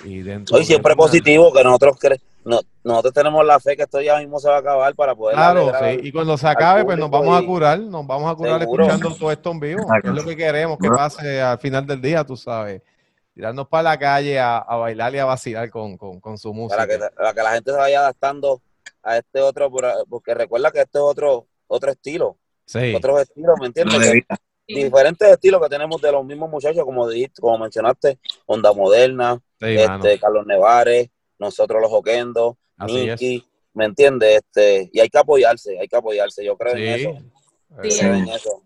y 0.00 0.22
dentro 0.22 0.56
Hoy 0.56 0.64
siempre 0.64 0.92
de 0.92 0.96
positivo 0.96 1.52
que 1.52 1.64
nosotros 1.64 1.98
no, 2.44 2.60
nosotros 2.84 3.12
tenemos 3.12 3.44
la 3.44 3.58
fe 3.60 3.76
que 3.76 3.82
esto 3.82 4.00
ya 4.00 4.16
mismo 4.18 4.38
se 4.38 4.48
va 4.48 4.56
a 4.56 4.60
acabar 4.60 4.94
para 4.94 5.14
poder 5.14 5.34
Claro, 5.36 5.72
sí. 5.80 6.00
Y 6.02 6.12
cuando 6.12 6.38
se 6.38 6.46
acabe, 6.46 6.84
pues 6.84 6.96
nos 6.96 7.10
vamos 7.10 7.36
a 7.42 7.44
curar, 7.44 7.78
nos 7.80 8.06
vamos 8.06 8.30
a 8.32 8.34
curar 8.34 8.60
Seguro. 8.60 8.84
escuchando 8.84 9.14
todo 9.16 9.32
esto 9.32 9.50
en 9.50 9.60
vivo, 9.60 9.86
que 10.02 10.08
es 10.08 10.14
lo 10.14 10.24
que 10.24 10.36
queremos 10.36 10.78
que 10.78 10.88
pase 10.88 11.42
al 11.42 11.58
final 11.58 11.86
del 11.86 12.00
día, 12.00 12.24
tú 12.24 12.36
sabes. 12.36 12.80
Tirarnos 13.38 13.68
para 13.68 13.84
la 13.84 13.98
calle 14.00 14.36
a, 14.40 14.58
a 14.58 14.74
bailar 14.78 15.14
y 15.14 15.18
a 15.18 15.24
vacilar 15.24 15.70
con, 15.70 15.96
con, 15.96 16.18
con 16.18 16.36
su 16.36 16.52
música. 16.52 16.76
para 16.84 16.88
que, 16.88 16.98
para 17.14 17.32
que 17.32 17.40
la 17.44 17.52
gente 17.52 17.70
se 17.70 17.76
vaya 17.76 18.00
adaptando 18.00 18.60
a 19.00 19.16
este 19.16 19.40
otro, 19.40 19.70
por- 19.70 20.04
porque 20.10 20.34
recuerda 20.34 20.72
que 20.72 20.80
este 20.80 20.98
es 20.98 21.04
otro, 21.04 21.46
otro 21.68 21.92
estilo, 21.92 22.36
Sí, 22.64 22.92
otros 22.96 23.20
estilos, 23.20 23.54
¿me 23.60 23.66
entiendes? 23.68 24.10
Sí. 24.66 24.74
diferentes 24.74 25.28
estilos 25.28 25.62
que 25.62 25.68
tenemos 25.68 26.02
de 26.02 26.10
los 26.10 26.24
mismos 26.24 26.50
muchachos, 26.50 26.84
como 26.84 27.08
dijiste, 27.08 27.40
como 27.40 27.58
mencionaste, 27.58 28.18
Onda 28.46 28.72
Moderna, 28.72 29.40
sí, 29.60 29.76
mano. 29.86 30.04
este, 30.04 30.18
Carlos 30.18 30.44
Nevares, 30.44 31.08
nosotros 31.38 31.80
los 31.80 31.92
Oquendos. 31.92 32.56
Nicky, 32.88 33.46
¿me 33.72 33.84
entiendes? 33.84 34.40
Este, 34.42 34.90
y 34.92 34.98
hay 34.98 35.08
que 35.08 35.18
apoyarse, 35.18 35.78
hay 35.78 35.86
que 35.86 35.96
apoyarse, 35.96 36.44
yo 36.44 36.56
creo 36.56 36.74
en 36.74 36.82
eso. 36.88 37.10
Sí. 37.84 37.90
Sí. 37.92 37.98
creo 38.00 38.14
en 38.14 38.28
eso. 38.30 38.62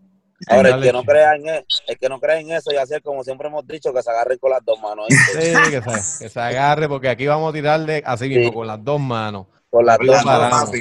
Ahora, 0.47 0.69
el 0.69 0.75
Dale. 0.75 0.87
que 0.87 0.93
no 0.93 1.03
crea 1.03 1.35
en 1.35 1.47
eso, 1.49 1.65
el 1.87 1.97
que 1.97 2.09
no 2.09 2.19
cree 2.19 2.39
en 2.39 2.51
eso 2.51 2.71
y 2.73 2.75
hacer 2.75 3.01
como 3.01 3.23
siempre 3.23 3.47
hemos 3.47 3.65
dicho, 3.65 3.93
que 3.93 4.01
se 4.03 4.09
agarren 4.09 4.37
con 4.39 4.51
las 4.51 4.63
dos 4.65 4.79
manos. 4.81 5.05
Sí, 5.09 5.53
que 5.71 5.81
se, 5.81 6.23
que 6.25 6.29
se 6.29 6.39
agarre, 6.39 6.89
porque 6.89 7.07
aquí 7.09 7.25
vamos 7.27 7.49
a 7.49 7.53
tirarle 7.53 8.03
así 8.05 8.27
mismo, 8.27 8.49
Sí. 8.49 8.51
con 8.53 8.67
las 8.67 8.83
dos 8.83 8.99
manos. 8.99 9.47
Con 9.69 9.85
las 9.85 9.95
Aquí 9.97 10.07
dos 10.07 10.25
no 10.25 10.31
manos. 10.31 10.71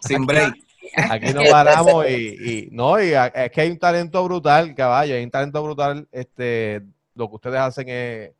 Sin 0.00 0.24
break. 0.26 0.54
Aquí 1.10 1.32
no 1.34 1.42
paramos 1.50 2.08
y, 2.08 2.14
y- 2.14 2.68
no, 2.72 3.00
y 3.02 3.12
a- 3.14 3.26
es 3.26 3.50
que 3.50 3.60
hay 3.60 3.70
un 3.70 3.78
talento 3.78 4.24
brutal, 4.24 4.74
caballo, 4.74 5.14
hay 5.14 5.22
un 5.24 5.30
talento 5.30 5.62
brutal, 5.62 6.08
este, 6.10 6.82
lo 7.14 7.28
que 7.28 7.34
ustedes 7.34 7.58
hacen 7.60 7.88
es, 7.90 8.30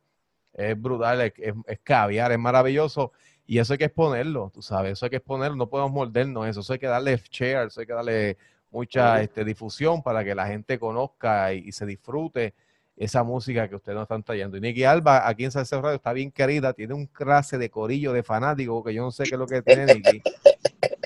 es 0.53 0.81
brutal, 0.81 1.21
es, 1.21 1.33
es, 1.37 1.53
es 1.67 1.79
caviar, 1.83 2.31
es 2.31 2.39
maravilloso, 2.39 3.11
y 3.45 3.59
eso 3.59 3.73
hay 3.73 3.77
que 3.79 3.85
exponerlo, 3.85 4.51
tú 4.53 4.61
sabes, 4.63 4.93
eso 4.93 5.05
hay 5.05 5.09
que 5.11 5.17
exponerlo, 5.17 5.55
no 5.57 5.67
podemos 5.69 5.91
mordernos 5.91 6.47
eso, 6.47 6.61
eso 6.61 6.73
hay 6.73 6.79
que 6.79 6.87
darle 6.87 7.21
share, 7.29 7.67
eso 7.67 7.81
hay 7.81 7.85
que 7.87 7.93
darle 7.93 8.37
mucha 8.71 9.21
este, 9.21 9.43
difusión 9.43 10.01
para 10.03 10.23
que 10.23 10.35
la 10.35 10.47
gente 10.47 10.77
conozca 10.79 11.53
y, 11.53 11.63
y 11.67 11.71
se 11.71 11.85
disfrute 11.85 12.53
esa 12.95 13.23
música 13.23 13.67
que 13.69 13.75
ustedes 13.75 13.95
nos 13.95 14.03
están 14.03 14.23
trayendo. 14.23 14.57
Y 14.57 14.61
Nicky 14.61 14.83
Alba, 14.83 15.27
aquí 15.27 15.45
en 15.45 15.51
Salseo 15.51 15.81
Radio, 15.81 15.95
está 15.95 16.11
bien 16.13 16.31
querida, 16.31 16.73
tiene 16.73 16.93
un 16.93 17.05
clase 17.07 17.57
de 17.57 17.69
corillo 17.69 18.11
de 18.11 18.23
fanáticos 18.23 18.83
que 18.83 18.93
yo 18.93 19.03
no 19.03 19.11
sé 19.11 19.23
qué 19.23 19.35
es 19.35 19.39
lo 19.39 19.47
que 19.47 19.61
tiene 19.61 19.85
Nicky. 19.85 20.21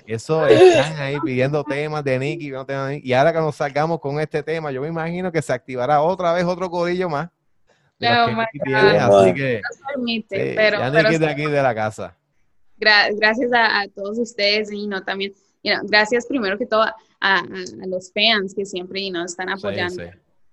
Eso 0.06 0.46
están 0.48 0.98
ahí 0.98 1.18
pidiendo 1.24 1.64
temas 1.64 2.04
de 2.04 2.20
Nicky, 2.20 2.38
pidiendo 2.46 2.66
temas 2.66 2.88
de 2.90 2.96
Nicky. 2.96 3.10
y 3.10 3.14
ahora 3.14 3.32
que 3.32 3.40
nos 3.40 3.56
salgamos 3.56 4.00
con 4.00 4.20
este 4.20 4.44
tema, 4.44 4.72
yo 4.72 4.82
me 4.82 4.88
imagino 4.88 5.32
que 5.32 5.42
se 5.42 5.54
activará 5.54 6.02
otra 6.02 6.34
vez 6.34 6.44
otro 6.46 6.70
corillo 6.70 7.10
más. 7.10 7.30
los 8.00 8.12
Oh 8.12 8.44
que 8.52 8.60
tiene, 8.60 8.98
así 8.98 9.34
que 9.34 9.62
No 9.62 9.88
permite, 9.88 10.36
sí, 10.50 10.54
pero, 10.56 10.80
ya 10.80 10.92
pero 10.92 11.04
Nicky 11.04 11.14
es 11.14 11.20
de 11.22 11.28
aquí 11.30 11.46
de 11.46 11.62
la 11.64 11.76
casa. 11.76 12.18
gra- 12.80 13.16
gracias 13.18 13.54
a, 13.54 13.82
a 13.82 13.88
todos 13.88 14.18
ustedes 14.18 14.72
y 14.72 14.88
no 14.88 15.04
también, 15.04 15.32
you 15.64 15.72
know, 15.74 15.88
gracias 15.88 16.26
primero 16.26 16.58
que 16.58 16.66
todo 16.66 16.86
a, 17.24 17.40
a- 17.40 17.88
los 17.88 18.12
fans 18.14 18.54
que 18.54 18.66
siempre 18.66 19.04
you 19.06 19.12
know, 19.12 19.24
están 19.26 19.48
Sí, 19.48 19.54
apoyando 19.54 20.04
sí. 20.04 20.10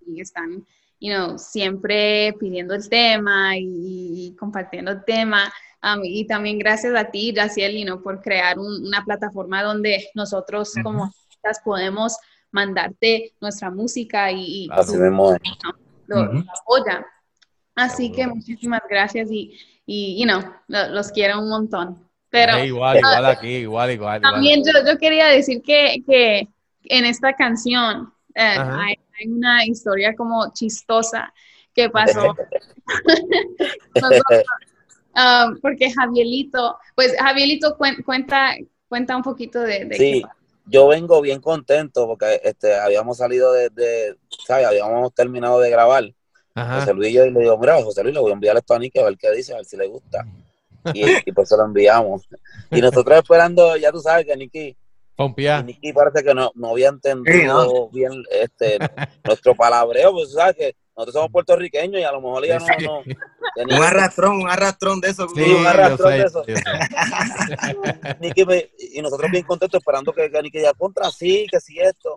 y 0.06 0.20
están 0.20 0.64
you 1.00 1.10
know, 1.12 1.38
siempre 1.38 2.34
pidiendo 2.38 2.74
el 2.74 2.88
tema 2.88 3.56
y, 3.56 3.64
y 4.28 4.36
compartiendo 4.36 4.90
el 4.92 5.04
tema. 5.04 5.52
Um, 5.82 6.02
y 6.04 6.26
también 6.26 6.58
gracias 6.58 6.94
a 6.94 7.10
ti, 7.10 7.32
Yaciel, 7.34 7.74
you 7.78 7.84
know, 7.86 8.02
por 8.02 8.20
crear 8.20 8.58
un- 8.58 8.86
una 8.86 9.02
plataforma 9.04 9.62
donde 9.62 10.08
nosotros 10.14 10.72
Ujú. 10.74 10.82
como 10.82 11.04
artistas 11.04 11.60
podemos 11.64 12.16
mandarte 12.52 13.32
nuestra 13.40 13.70
música 13.70 14.30
y, 14.30 14.64
y. 14.64 14.68
Así 14.70 14.96
mismo 14.98 15.32
es. 15.34 15.40
lo, 16.06 16.20
Ujú. 16.22 16.32
lo 16.34 16.44
apoya. 16.60 17.06
Así 17.74 18.12
que 18.12 18.26
muchísimas 18.26 18.82
gracias 18.90 19.30
y, 19.30 19.56
y 19.86 20.20
you 20.20 20.26
know, 20.28 20.42
lo- 20.68 20.88
los 20.90 21.10
quiero 21.12 21.40
un 21.40 21.48
montón. 21.48 22.06
Pero 22.28 22.58
Eh, 22.58 22.66
igual, 22.66 22.98
igual 22.98 23.24
aquí, 23.24 23.48
igual, 23.48 23.90
igual. 23.90 24.18
igual. 24.18 24.20
también 24.20 24.62
yo, 24.62 24.72
yo 24.86 24.98
quería 24.98 25.28
decir 25.28 25.62
que, 25.62 26.02
que 26.06 26.48
en 26.90 27.04
esta 27.04 27.35
canción 27.35 28.12
eh, 28.35 28.42
hay, 28.59 28.94
hay 29.18 29.28
una 29.28 29.64
historia 29.64 30.14
como 30.16 30.52
chistosa 30.52 31.32
que 31.75 31.88
pasó. 31.88 32.35
Nosotros, 33.94 34.44
um, 35.14 35.61
porque 35.61 35.92
Javielito, 35.92 36.78
pues 36.94 37.14
Javielito 37.18 37.76
cuen- 37.78 38.04
cuenta, 38.04 38.54
cuenta 38.88 39.16
un 39.16 39.23
poquito 39.23 39.61
de, 39.61 39.85
de 39.85 39.97
Sí, 39.97 40.23
yo 40.66 40.88
vengo 40.88 41.20
bien 41.20 41.40
contento 41.40 42.06
porque 42.06 42.40
este, 42.42 42.75
habíamos 42.76 43.18
salido 43.18 43.52
de, 43.52 43.70
de- 43.70 44.16
¿sabes? 44.47 44.66
Habíamos 44.66 45.14
terminado 45.14 45.61
de 45.61 45.70
grabar. 45.70 46.04
Ajá. 46.54 46.80
José 46.80 46.94
Luis 46.94 47.11
y 47.11 47.14
yo 47.14 47.25
y 47.26 47.30
le 47.30 47.40
digo, 47.40 47.56
mira, 47.59 47.80
José 47.82 48.02
Luis, 48.02 48.14
le 48.14 48.20
voy 48.20 48.30
a 48.30 48.35
enviar 48.35 48.56
esto 48.56 48.75
a 48.75 48.78
Nicky 48.78 48.99
a 48.99 49.04
ver 49.04 49.16
qué 49.16 49.30
dice, 49.30 49.52
a 49.52 49.56
ver 49.56 49.64
si 49.64 49.76
le 49.76 49.87
gusta. 49.87 50.26
Y, 50.92 51.02
y 51.25 51.32
pues 51.32 51.49
se 51.49 51.56
lo 51.56 51.64
enviamos. 51.64 52.23
Y 52.70 52.80
nosotros 52.80 53.18
esperando, 53.18 53.76
ya 53.76 53.92
tú 53.92 54.00
sabes 54.00 54.26
que 54.26 54.37
Nicky 54.37 54.76
Pompía. 55.20 55.58
Y 55.60 55.64
Nicky 55.64 55.92
parece 55.92 56.24
que 56.24 56.32
no, 56.34 56.50
no 56.54 56.70
había 56.70 56.88
entendido 56.88 57.90
bien 57.90 58.24
este, 58.30 58.78
nuestro 59.24 59.54
palabreo, 59.54 60.12
pues 60.12 60.32
sabes 60.32 60.56
que 60.56 60.76
nosotros 60.96 61.12
somos 61.12 61.30
puertorriqueños 61.30 62.00
y 62.00 62.04
a 62.04 62.12
lo 62.12 62.22
mejor 62.22 62.42
ella 62.42 62.58
no... 62.58 62.66
no 62.66 63.02
tenía... 63.54 63.76
Un 63.76 63.84
arrastrón, 63.84 64.36
un 64.40 64.48
arrastrón 64.48 64.98
de 64.98 65.10
eso. 65.10 65.28
Sí, 65.34 65.42
un 65.42 65.66
arrastrón 65.66 66.12
de 66.12 66.22
eso. 66.22 66.42
Nicky 68.20 68.46
y 68.94 69.02
nosotros 69.02 69.30
bien 69.30 69.44
contentos 69.44 69.78
esperando 69.78 70.10
que, 70.14 70.30
que 70.30 70.40
Nicky 70.40 70.56
diga 70.56 70.72
contra 70.72 71.10
sí, 71.10 71.46
que 71.52 71.60
sí 71.60 71.78
esto. 71.78 72.16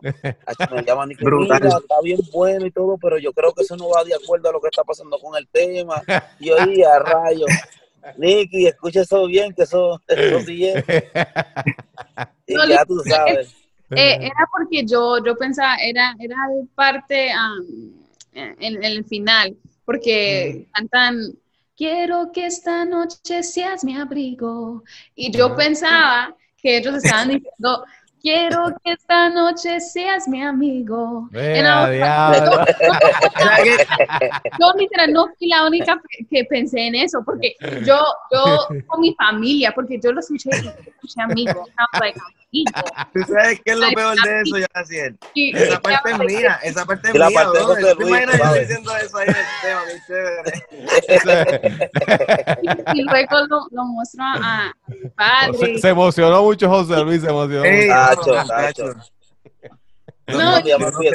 Me 0.71 0.83
llama 0.83 1.05
Nicky, 1.05 1.25
Brutal. 1.25 1.59
Mira, 1.61 1.77
está 1.77 1.99
bien 2.01 2.21
bueno 2.31 2.65
y 2.65 2.71
todo, 2.71 2.97
pero 2.97 3.17
yo 3.17 3.33
creo 3.33 3.51
que 3.53 3.63
eso 3.63 3.75
no 3.75 3.89
va 3.89 4.05
de 4.05 4.15
acuerdo 4.15 4.47
a 4.47 4.53
lo 4.53 4.61
que 4.61 4.67
está 4.67 4.85
pasando 4.85 5.19
con 5.19 5.35
el 5.35 5.45
tema. 5.49 6.01
Y 6.39 6.51
oí 6.51 6.83
a 6.83 6.99
rayos. 6.99 7.51
Nicky, 8.17 8.67
escucha 8.67 9.01
eso 9.01 9.25
bien, 9.27 9.53
que 9.53 9.63
eso, 9.63 10.01
eso 10.07 10.39
sí 10.41 10.67
es. 10.67 10.83
Y 12.45 12.55
ya 12.69 12.83
tú 12.85 12.99
sabes. 13.05 13.55
Eh, 13.91 14.17
era 14.21 14.49
porque 14.51 14.85
yo, 14.85 15.23
yo 15.23 15.35
pensaba, 15.37 15.77
era, 15.77 16.13
era 16.19 16.35
parte 16.75 17.31
en, 18.33 18.83
el 18.83 19.05
final, 19.05 19.55
porque 19.85 20.67
cantan, 20.73 21.33
quiero 21.77 22.31
que 22.33 22.47
esta 22.47 22.85
noche 22.85 23.43
seas 23.43 23.83
mi 23.83 23.95
abrigo. 23.95 24.83
Y 25.15 25.31
yo 25.31 25.55
pensaba 25.55 26.35
que 26.57 26.77
ellos 26.77 26.95
estaban 26.95 27.29
diciendo, 27.29 27.85
quiero 28.23 28.73
que 28.83 28.93
esta 28.93 29.29
noche 29.29 29.79
seas 29.81 30.27
mi 30.27 30.41
amigo. 30.41 31.29
yo, 31.33 31.39
literal 34.77 35.13
no 35.13 35.27
fui 35.37 35.49
la 35.49 35.67
única 35.67 36.01
que 36.31 36.45
pensé 36.45 36.87
en 36.87 36.95
eso, 36.95 37.21
porque 37.23 37.55
yo, 37.85 37.99
yo 38.31 38.67
con 38.87 39.01
mi 39.01 39.13
familia, 39.15 39.73
porque 39.75 39.99
yo 40.01 40.13
lo 40.13 40.21
escuché, 40.21 40.49
escuché 40.49 41.21
amigo. 41.21 41.67
¿Tú 43.13 43.21
sabes 43.23 43.59
qué 43.65 43.71
es 43.71 43.77
lo 43.77 43.89
peor 43.89 44.15
de 44.21 44.41
eso, 44.41 44.57
Yaciel? 44.75 45.17
Esa 45.35 45.81
parte 45.81 46.11
es 46.11 46.19
mía, 46.19 46.59
esa 46.63 46.85
parte 46.85 47.07
es 47.07 47.13
mía, 47.15 47.49
bro. 47.49 47.75
¿Te 47.75 48.03
imaginas 48.07 48.37
yo 48.37 48.53
diciendo 48.59 48.91
eso 48.97 49.17
ahí 49.17 49.27
en 49.27 49.35
el 49.35 49.45
tema? 49.63 49.81
chévere. 50.07 51.91
Y, 52.93 53.01
luego 53.03 53.47
lo, 53.49 53.67
lo 53.71 53.85
muestro 53.85 54.23
a, 54.23 54.71
mi 54.87 55.09
padre. 55.09 55.79
Se, 55.79 55.89
emocionó 55.89 56.43
mucho 56.43 56.69
José 56.69 57.03
Luis, 57.03 57.21
se 57.21 57.29
emocionó. 57.29 57.63
Sí, 57.63 57.89
tacho, 58.15 58.47
tacho. 58.47 58.93
No, 60.27 60.61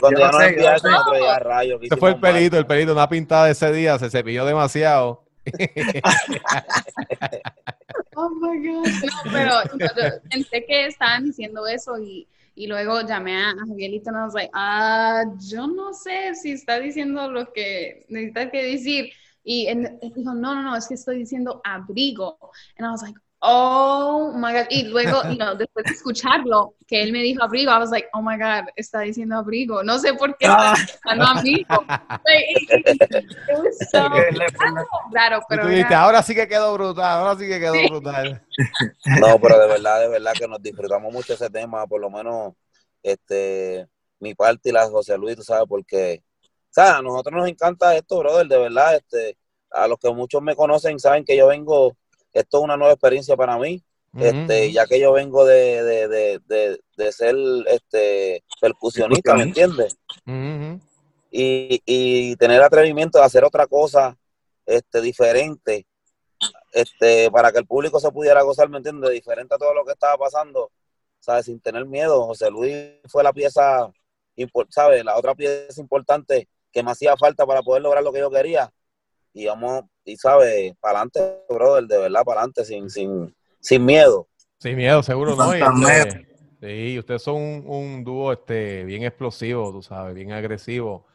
cuando 0.00 0.20
ya 0.20 0.32
no 0.32 1.18
ya 1.18 1.38
rayos. 1.38 1.80
Ese 1.82 1.96
fue 1.96 2.10
el 2.10 2.20
pelito, 2.20 2.58
el 2.58 2.66
pelito, 2.66 2.92
una 2.92 3.08
pintada 3.08 3.46
de 3.46 3.52
ese 3.52 3.72
día, 3.72 3.98
se 3.98 4.10
cepilló 4.10 4.44
demasiado. 4.44 5.24
oh 8.16 8.30
my 8.30 8.68
God. 8.68 8.86
No, 8.86 9.32
pero 9.32 9.62
yo, 9.78 9.86
pensé 10.30 10.66
que 10.66 10.86
estaban 10.86 11.24
diciendo 11.24 11.66
eso 11.66 11.98
y, 11.98 12.28
y 12.54 12.66
luego 12.66 13.00
llamé 13.00 13.34
a, 13.36 13.54
Javierito 13.66 14.10
y 14.10 14.12
nos 14.12 14.34
like, 14.34 14.50
ah, 14.52 15.24
yo 15.38 15.66
no 15.66 15.94
sé 15.94 16.34
si 16.34 16.52
está 16.52 16.78
diciendo 16.78 17.30
lo 17.30 17.50
que 17.52 18.04
necesita 18.10 18.50
que 18.50 18.62
decir. 18.62 19.10
Y 19.42 19.68
él, 19.68 19.98
dijo, 20.14 20.34
no, 20.34 20.54
no, 20.54 20.62
no, 20.62 20.76
es 20.76 20.86
que 20.86 20.94
estoy 20.94 21.20
diciendo 21.20 21.62
abrigo. 21.64 22.38
And 22.76 22.86
I 22.86 22.90
was 22.90 23.02
like, 23.02 23.18
oh 23.40 24.32
my 24.34 24.52
God. 24.52 24.66
Y 24.70 24.84
luego, 24.84 25.22
you 25.30 25.36
know, 25.36 25.54
después 25.54 25.84
de 25.86 25.92
escucharlo, 25.92 26.74
que 26.86 27.02
él 27.02 27.12
me 27.12 27.22
dijo 27.22 27.42
abrigo, 27.42 27.70
I 27.70 27.78
was 27.78 27.90
like, 27.90 28.08
oh 28.14 28.22
my 28.22 28.36
God, 28.36 28.68
está 28.76 29.00
diciendo 29.00 29.36
abrigo. 29.36 29.82
No 29.82 29.98
sé 29.98 30.14
por 30.14 30.36
qué 30.36 30.46
está 30.46 30.74
diciendo 30.74 31.26
abrigo. 31.26 31.84
claro, 35.10 35.40
pero. 35.48 35.62
tú 35.62 35.68
dijiste, 35.68 35.94
ahora 35.94 36.22
sí 36.22 36.34
que 36.34 36.48
quedó 36.48 36.74
brutal, 36.74 37.18
ahora 37.18 37.38
sí 37.38 37.46
que 37.48 37.60
quedó 37.60 37.74
brutal. 37.88 38.42
No, 39.20 39.38
pero 39.40 39.58
de 39.58 39.68
verdad, 39.68 40.00
de 40.00 40.08
verdad 40.08 40.32
que 40.32 40.48
nos 40.48 40.60
disfrutamos 40.60 41.12
mucho 41.12 41.34
ese 41.34 41.48
tema, 41.48 41.86
por 41.86 42.00
lo 42.00 42.10
menos, 42.10 42.54
este, 43.02 43.86
mi 44.18 44.34
parte 44.34 44.70
y 44.70 44.72
la 44.72 44.84
de 44.84 44.90
José 44.90 45.16
Luis, 45.16 45.36
tú 45.36 45.42
sabes, 45.42 45.64
porque, 45.68 46.24
¿sabes? 46.70 46.94
A 46.94 47.02
nosotros 47.02 47.34
nos 47.36 47.48
encanta 47.48 47.94
esto, 47.96 48.18
brother, 48.18 48.48
de 48.48 48.58
verdad, 48.58 48.96
este, 48.96 49.38
a 49.70 49.86
los 49.86 49.98
que 49.98 50.10
muchos 50.10 50.42
me 50.42 50.56
conocen 50.56 50.98
saben 50.98 51.24
que 51.24 51.36
yo 51.36 51.46
vengo 51.46 51.96
esto 52.38 52.58
es 52.58 52.64
una 52.64 52.76
nueva 52.76 52.92
experiencia 52.92 53.36
para 53.36 53.58
mí, 53.58 53.82
este, 54.16 54.72
ya 54.72 54.86
que 54.86 54.98
yo 54.98 55.12
vengo 55.12 55.44
de, 55.44 55.82
de, 55.82 56.08
de, 56.46 56.80
de 56.96 57.12
ser 57.12 57.36
este, 57.66 58.42
percusionista, 58.60 59.34
¿me 59.34 59.42
entiendes? 59.42 59.96
y, 61.30 61.82
y, 61.84 62.36
tener 62.36 62.62
atrevimiento 62.62 63.18
de 63.18 63.24
hacer 63.24 63.44
otra 63.44 63.66
cosa 63.66 64.16
este, 64.66 65.00
diferente, 65.00 65.86
este, 66.72 67.30
para 67.30 67.52
que 67.52 67.58
el 67.58 67.66
público 67.66 68.00
se 68.00 68.10
pudiera 68.10 68.42
gozar, 68.42 68.68
¿me 68.68 68.78
entiendes? 68.78 69.10
Diferente 69.10 69.54
a 69.54 69.58
todo 69.58 69.74
lo 69.74 69.84
que 69.84 69.92
estaba 69.92 70.16
pasando, 70.16 70.70
¿sabes? 71.20 71.46
Sin 71.46 71.60
tener 71.60 71.84
miedo. 71.86 72.26
José 72.26 72.50
Luis 72.50 72.74
fue 73.06 73.22
la 73.22 73.32
pieza, 73.32 73.90
¿sabes? 74.70 75.04
La 75.04 75.16
otra 75.16 75.34
pieza 75.34 75.80
importante 75.80 76.48
que 76.72 76.82
me 76.82 76.90
hacía 76.90 77.16
falta 77.16 77.46
para 77.46 77.62
poder 77.62 77.82
lograr 77.82 78.02
lo 78.02 78.12
que 78.12 78.20
yo 78.20 78.30
quería. 78.30 78.72
Y 79.32 79.46
vamos, 79.46 79.84
y 80.08 80.16
sabe, 80.16 80.74
para 80.80 81.00
adelante, 81.00 81.44
brother, 81.48 81.84
de 81.84 81.98
verdad, 81.98 82.24
para 82.24 82.40
adelante, 82.40 82.64
sin, 82.64 82.88
sin, 82.88 83.34
sin 83.60 83.84
miedo. 83.84 84.26
Sin 84.58 84.76
miedo, 84.76 85.02
seguro, 85.02 85.36
¿no? 85.36 85.56
Y, 85.56 85.60
este, 85.90 86.26
sí, 86.60 86.98
ustedes 86.98 87.22
son 87.22 87.36
un, 87.66 88.02
dúo 88.04 88.32
este, 88.32 88.84
bien 88.84 89.04
explosivo, 89.04 89.70
tú 89.70 89.82
sabes, 89.82 90.14
bien 90.14 90.32
agresivo 90.32 91.06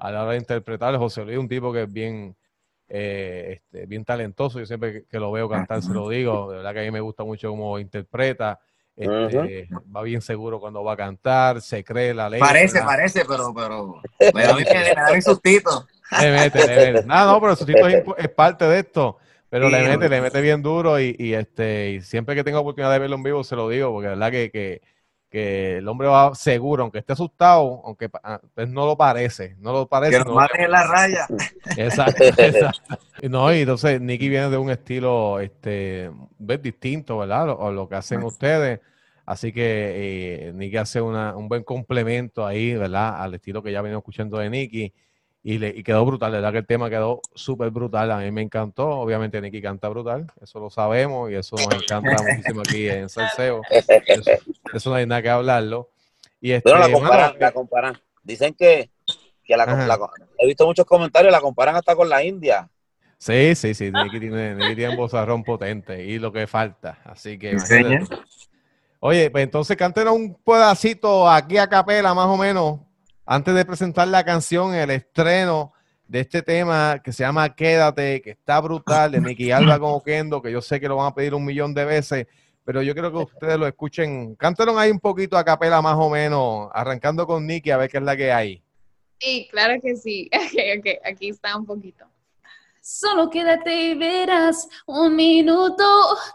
a 0.00 0.10
la 0.10 0.22
hora 0.22 0.32
de 0.32 0.38
interpretar. 0.38 0.96
José 0.96 1.24
Luis 1.24 1.34
es 1.34 1.40
un 1.40 1.48
tipo 1.48 1.72
que 1.72 1.82
es 1.82 1.92
bien, 1.92 2.36
eh, 2.88 3.60
este, 3.60 3.86
bien 3.86 4.04
talentoso. 4.04 4.58
Yo 4.58 4.66
siempre 4.66 5.04
que, 5.04 5.20
lo 5.20 5.30
veo 5.30 5.48
cantar 5.48 5.82
se 5.82 5.92
lo 5.92 6.08
digo. 6.08 6.50
De 6.50 6.56
verdad 6.56 6.72
que 6.72 6.80
a 6.80 6.82
mí 6.82 6.90
me 6.90 7.00
gusta 7.00 7.22
mucho 7.22 7.50
cómo 7.50 7.78
interpreta. 7.78 8.58
Este, 8.96 9.68
Va 9.94 10.02
bien 10.02 10.20
seguro 10.20 10.58
cuando 10.58 10.82
va 10.82 10.94
a 10.94 10.96
cantar, 10.96 11.60
se 11.60 11.84
cree 11.84 12.12
la 12.12 12.28
ley. 12.28 12.40
Parece, 12.40 12.82
parece, 12.82 13.24
pero, 13.24 13.54
pero, 13.54 14.02
pero 14.18 14.54
a 14.54 14.56
mí 14.56 14.64
me 14.64 14.94
da 14.94 15.12
un 15.12 15.22
sustito. 15.22 15.86
Le 16.20 16.32
mete, 16.32 16.66
le 16.66 16.92
mete. 16.92 17.06
No, 17.06 17.26
no, 17.26 17.40
pero 17.40 17.52
el 17.52 17.58
sustito 17.58 17.86
es, 17.86 18.28
parte 18.30 18.64
de 18.64 18.80
esto. 18.80 19.18
Pero 19.50 19.68
le 19.70 19.82
mete, 19.82 20.08
le 20.08 20.20
mete 20.20 20.40
bien 20.40 20.62
duro 20.62 21.00
y, 21.00 21.16
y, 21.18 21.34
este, 21.34 21.90
y 21.92 22.00
siempre 22.02 22.34
que 22.34 22.44
tengo 22.44 22.60
oportunidad 22.60 22.92
de 22.92 22.98
verlo 22.98 23.16
en 23.16 23.22
vivo 23.22 23.44
se 23.44 23.56
lo 23.56 23.68
digo, 23.68 23.92
porque 23.92 24.08
la 24.08 24.14
verdad 24.14 24.30
que, 24.30 24.50
que, 24.50 24.82
que 25.30 25.78
el 25.78 25.88
hombre 25.88 26.08
va 26.08 26.34
seguro, 26.34 26.82
aunque 26.82 26.98
esté 26.98 27.12
asustado, 27.12 27.82
aunque 27.84 28.08
ah, 28.22 28.40
pues 28.54 28.68
no 28.68 28.86
lo 28.86 28.96
parece, 28.96 29.56
no 29.58 29.72
lo 29.72 29.86
parece. 29.86 30.18
Que 30.18 30.24
lo 30.24 30.34
maten 30.34 30.62
en 30.62 30.70
la 30.70 30.86
raya. 30.86 31.26
Exacto, 31.76 32.24
exacto. 32.24 32.98
No, 33.28 33.52
y 33.52 33.60
entonces 33.60 34.00
Nicky 34.00 34.28
viene 34.28 34.48
de 34.48 34.56
un 34.56 34.70
estilo 34.70 35.40
este, 35.40 36.10
¿ves? 36.38 36.62
distinto, 36.62 37.18
¿verdad? 37.18 37.50
O 37.50 37.70
lo 37.72 37.88
que 37.88 37.96
hacen 37.96 38.22
ustedes. 38.22 38.80
Así 39.26 39.52
que 39.52 40.46
eh, 40.46 40.52
Nicky 40.54 40.78
hace 40.78 41.02
una, 41.02 41.36
un 41.36 41.48
buen 41.48 41.62
complemento 41.62 42.46
ahí, 42.46 42.74
¿verdad? 42.74 43.20
Al 43.20 43.34
estilo 43.34 43.62
que 43.62 43.72
ya 43.72 43.82
venimos 43.82 44.00
escuchando 44.00 44.38
de 44.38 44.48
Nicky. 44.48 44.94
Y, 45.42 45.58
le, 45.58 45.68
y 45.68 45.82
quedó 45.82 46.04
brutal, 46.04 46.32
de 46.32 46.38
verdad 46.38 46.52
que 46.52 46.58
el 46.58 46.66
tema 46.66 46.90
quedó 46.90 47.20
súper 47.34 47.70
brutal, 47.70 48.10
a 48.10 48.18
mí 48.18 48.30
me 48.30 48.42
encantó, 48.42 48.88
obviamente 48.88 49.40
Nicky 49.40 49.62
canta 49.62 49.88
brutal, 49.88 50.26
eso 50.42 50.58
lo 50.58 50.68
sabemos 50.68 51.30
y 51.30 51.36
eso 51.36 51.56
nos 51.56 51.74
encanta 51.74 52.16
muchísimo 52.22 52.60
aquí 52.62 52.88
en 52.88 53.08
Salseo, 53.08 53.62
eso, 54.74 54.90
no 54.90 54.96
hay 54.96 55.06
nada 55.06 55.22
que 55.22 55.30
hablarlo. 55.30 55.90
Y 56.40 56.52
este, 56.52 56.70
la 56.70 56.90
comparan, 56.90 57.36
la 57.38 57.52
comparan, 57.52 57.98
dicen 58.22 58.52
que, 58.54 58.90
que 59.44 59.56
la, 59.56 60.00
he 60.38 60.46
visto 60.46 60.66
muchos 60.66 60.84
comentarios, 60.84 61.32
la 61.32 61.40
comparan 61.40 61.76
hasta 61.76 61.94
con 61.94 62.08
la 62.08 62.22
India. 62.22 62.68
Sí, 63.16 63.54
sí, 63.54 63.74
sí, 63.74 63.90
Nicky 63.92 64.20
tiene, 64.20 64.54
Nicky 64.56 64.74
tiene 64.74 64.90
un 64.90 64.96
bozarrón 64.96 65.44
potente 65.44 66.04
y 66.04 66.18
lo 66.18 66.32
que 66.32 66.46
falta, 66.46 66.98
así 67.04 67.38
que... 67.38 67.56
Oye, 69.00 69.30
pues 69.30 69.44
entonces 69.44 69.76
cántenos 69.76 70.14
un 70.14 70.34
pedacito 70.34 71.28
aquí 71.28 71.56
a 71.56 71.68
capela 71.68 72.14
más 72.14 72.26
o 72.26 72.36
menos 72.36 72.80
antes 73.30 73.54
de 73.54 73.66
presentar 73.66 74.08
la 74.08 74.24
canción, 74.24 74.74
el 74.74 74.88
estreno 74.88 75.74
de 76.06 76.20
este 76.20 76.40
tema 76.40 77.02
que 77.04 77.12
se 77.12 77.24
llama 77.24 77.54
Quédate, 77.54 78.22
que 78.22 78.30
está 78.30 78.58
brutal, 78.58 79.12
de 79.12 79.20
Nicky 79.20 79.50
Alba 79.50 79.78
con 79.78 79.90
Oquendo, 79.90 80.40
que 80.40 80.50
yo 80.50 80.62
sé 80.62 80.80
que 80.80 80.88
lo 80.88 80.96
van 80.96 81.08
a 81.08 81.14
pedir 81.14 81.34
un 81.34 81.44
millón 81.44 81.74
de 81.74 81.84
veces, 81.84 82.26
pero 82.64 82.80
yo 82.80 82.94
quiero 82.94 83.12
que 83.12 83.18
ustedes 83.18 83.58
lo 83.58 83.66
escuchen. 83.66 84.34
Cántanos 84.34 84.78
ahí 84.78 84.90
un 84.90 84.98
poquito 84.98 85.36
a 85.36 85.44
capela 85.44 85.82
más 85.82 85.96
o 85.98 86.08
menos, 86.08 86.70
arrancando 86.72 87.26
con 87.26 87.46
Nicky 87.46 87.70
a 87.70 87.76
ver 87.76 87.90
qué 87.90 87.98
es 87.98 88.02
la 88.02 88.16
que 88.16 88.32
hay. 88.32 88.62
Sí, 89.20 89.46
claro 89.50 89.78
que 89.82 89.94
sí. 89.94 90.30
aquí 91.04 91.28
está 91.28 91.54
un 91.54 91.66
poquito. 91.66 92.06
Solo 92.90 93.28
quédate 93.28 93.70
y 93.90 93.94
verás 93.94 94.66
un 94.86 95.14
minuto, 95.14 95.84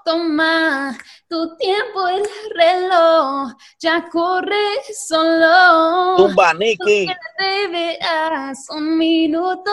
toma 0.06 0.96
tu 1.28 1.58
tiempo, 1.58 2.08
el 2.08 2.24
reloj 2.54 3.54
ya 3.80 4.08
corre 4.08 4.84
solo. 4.94 6.16
Tumba, 6.16 6.54
Nicky. 6.54 7.08
Quédate 7.08 7.34
te 7.39 7.68
veas 7.70 8.68
un 8.70 9.00
minuto, 9.00 9.72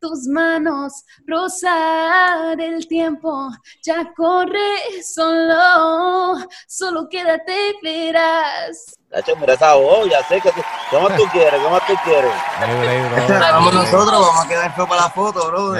tus 0.00 0.26
manos 0.26 1.04
rozar 1.26 2.58
el 2.58 2.88
tiempo, 2.88 3.50
ya 3.82 4.10
corre 4.16 5.02
solo, 5.02 6.38
solo 6.66 7.06
quédate 7.10 7.52
y 7.68 7.84
verás. 7.84 8.96
Nacho, 9.14 9.36
mira 9.36 9.54
esa 9.54 9.74
voz, 9.74 10.10
ya 10.10 10.22
sé 10.24 10.40
que 10.40 10.50
tú, 10.50 10.60
¿qué 10.90 10.98
más 10.98 11.16
tú 11.16 11.22
quieres? 11.30 11.60
¿Qué 11.60 11.70
más 11.70 11.86
tú 11.86 11.94
quieres? 12.04 12.32
Vamos 13.40 13.74
nosotros, 13.74 14.10
vamos 14.10 14.44
a 14.44 14.48
quedar 14.48 14.74
feo 14.74 14.88
para 14.88 15.02
la 15.02 15.10
foto, 15.10 15.46
bro. 15.46 15.72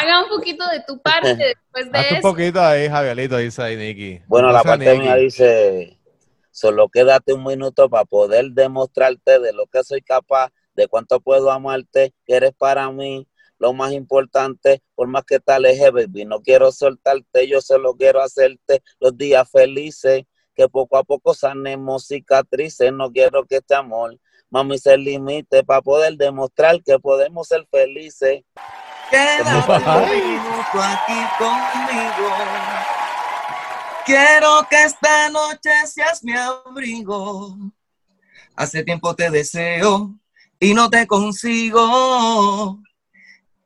Haga 0.00 0.22
un 0.22 0.28
poquito 0.28 0.64
de 0.68 0.80
tu 0.86 1.00
parte 1.02 1.34
después 1.36 1.90
de 1.90 1.98
Hazte 1.98 2.14
un 2.14 2.18
eso. 2.18 2.28
poquito 2.28 2.60
ahí, 2.60 2.88
Javierito, 2.88 3.36
dice 3.38 3.62
ahí, 3.62 3.76
Nicky. 3.76 4.22
Bueno, 4.28 4.52
la 4.52 4.62
parte 4.62 4.96
mía 4.96 5.16
dice, 5.16 5.98
solo 6.52 6.88
quédate 6.88 7.32
un 7.32 7.42
minuto 7.42 7.90
para 7.90 8.04
poder 8.04 8.50
demostrarte 8.52 9.40
de 9.40 9.52
lo 9.52 9.66
que 9.66 9.82
soy 9.82 10.02
capaz, 10.02 10.50
de 10.74 10.86
cuánto 10.86 11.18
puedo 11.18 11.50
amarte, 11.50 12.14
que 12.26 12.36
eres 12.36 12.52
para 12.56 12.88
mí 12.92 13.26
lo 13.58 13.72
más 13.72 13.92
importante, 13.92 14.82
por 14.94 15.08
más 15.08 15.24
que 15.24 15.40
te 15.40 15.52
aleje, 15.52 15.90
baby, 15.90 16.24
no 16.24 16.40
quiero 16.40 16.70
soltarte, 16.72 17.46
yo 17.46 17.60
solo 17.60 17.94
quiero 17.94 18.22
hacerte 18.22 18.82
los 19.00 19.16
días 19.18 19.50
felices, 19.50 20.22
que 20.60 20.68
poco 20.68 20.98
a 20.98 21.04
poco 21.04 21.32
sanemos 21.32 22.06
cicatrices, 22.06 22.92
no 22.92 23.10
quiero 23.10 23.46
que 23.46 23.56
este 23.56 23.74
amor, 23.74 24.18
mami, 24.50 24.78
se 24.78 24.94
limite 24.98 25.64
para 25.64 25.80
poder 25.80 26.18
demostrar 26.18 26.82
que 26.82 26.98
podemos 26.98 27.48
ser 27.48 27.66
felices. 27.70 28.42
Quédate 29.10 29.72
un 29.72 30.10
minuto 30.10 30.82
aquí 30.82 31.20
conmigo. 31.38 32.28
Quiero 34.04 34.66
que 34.68 34.82
esta 34.82 35.30
noche 35.30 35.70
seas 35.86 36.22
mi 36.22 36.34
abrigo. 36.34 37.56
Hace 38.54 38.84
tiempo 38.84 39.14
te 39.14 39.30
deseo 39.30 40.14
y 40.58 40.74
no 40.74 40.90
te 40.90 41.06
consigo. 41.06 42.82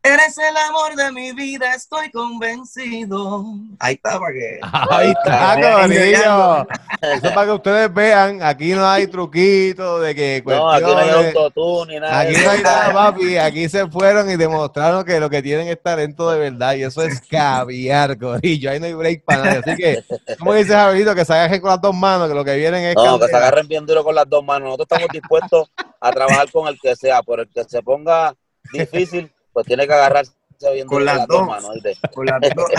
Eres 0.06 0.36
el 0.36 0.54
amor 0.68 0.94
de 0.96 1.10
mi 1.12 1.32
vida, 1.32 1.72
estoy 1.74 2.10
convencido. 2.10 3.46
Ahí 3.78 3.94
está, 3.94 4.20
para 4.20 4.32
que. 4.34 4.60
Ahí 4.90 5.10
está, 5.12 5.54
Venga, 5.54 5.80
Corillo. 5.80 6.66
Eso 7.00 7.34
para 7.34 7.46
que 7.46 7.52
ustedes 7.52 7.94
vean, 7.94 8.42
aquí 8.42 8.74
no 8.74 8.86
hay 8.86 9.06
truquito 9.06 10.00
de 10.00 10.14
que 10.14 10.42
No, 10.44 10.70
aquí 10.70 10.84
no 10.84 10.98
hay 10.98 11.08
autotune 11.08 11.94
ni 11.94 12.00
nada. 12.00 12.20
Aquí 12.20 12.34
no 12.36 12.50
hay 12.50 12.62
nada, 12.62 12.92
papi. 12.92 13.38
Aquí 13.38 13.66
se 13.70 13.86
fueron 13.86 14.28
y 14.28 14.36
demostraron 14.36 15.06
que 15.06 15.18
lo 15.18 15.30
que 15.30 15.40
tienen 15.40 15.68
es 15.68 15.82
talento 15.82 16.30
de 16.30 16.38
verdad. 16.38 16.74
Y 16.74 16.82
eso 16.82 17.00
es 17.00 17.22
caviar, 17.22 18.18
corillo. 18.18 18.72
Ahí 18.72 18.80
no 18.80 18.84
hay 18.84 18.92
break 18.92 19.24
para 19.24 19.44
nadie. 19.44 19.62
Así 19.64 19.74
que, 19.74 20.04
como 20.38 20.52
dice 20.52 20.74
Javierito, 20.74 21.14
que 21.14 21.24
se 21.24 21.32
agarren 21.32 21.62
con 21.62 21.70
las 21.70 21.80
dos 21.80 21.94
manos, 21.94 22.28
que 22.28 22.34
lo 22.34 22.44
que 22.44 22.56
vienen 22.56 22.84
es 22.84 22.94
No, 22.94 23.18
que 23.18 23.28
se 23.28 23.36
agarren 23.36 23.66
bien 23.66 23.86
duro 23.86 24.04
con 24.04 24.14
las 24.14 24.28
dos 24.28 24.44
manos. 24.44 24.66
Nosotros 24.66 24.88
estamos 24.90 25.08
dispuestos 25.10 25.70
a 25.98 26.10
trabajar 26.12 26.50
con 26.52 26.68
el 26.68 26.78
que 26.78 26.94
sea, 26.94 27.22
pero 27.22 27.40
el 27.40 27.48
que 27.48 27.64
se 27.64 27.80
ponga 27.80 28.34
difícil, 28.72 29.30
pues 29.54 29.66
tiene 29.66 29.86
que 29.86 29.92
agarrarse 29.94 30.32
bien 30.72 30.86
Con 30.86 31.04
las 31.04 31.26
dos. 31.26 31.46
manos. 31.46 31.70
Con 32.14 32.26
las 32.26 32.40
dos. 32.54 32.70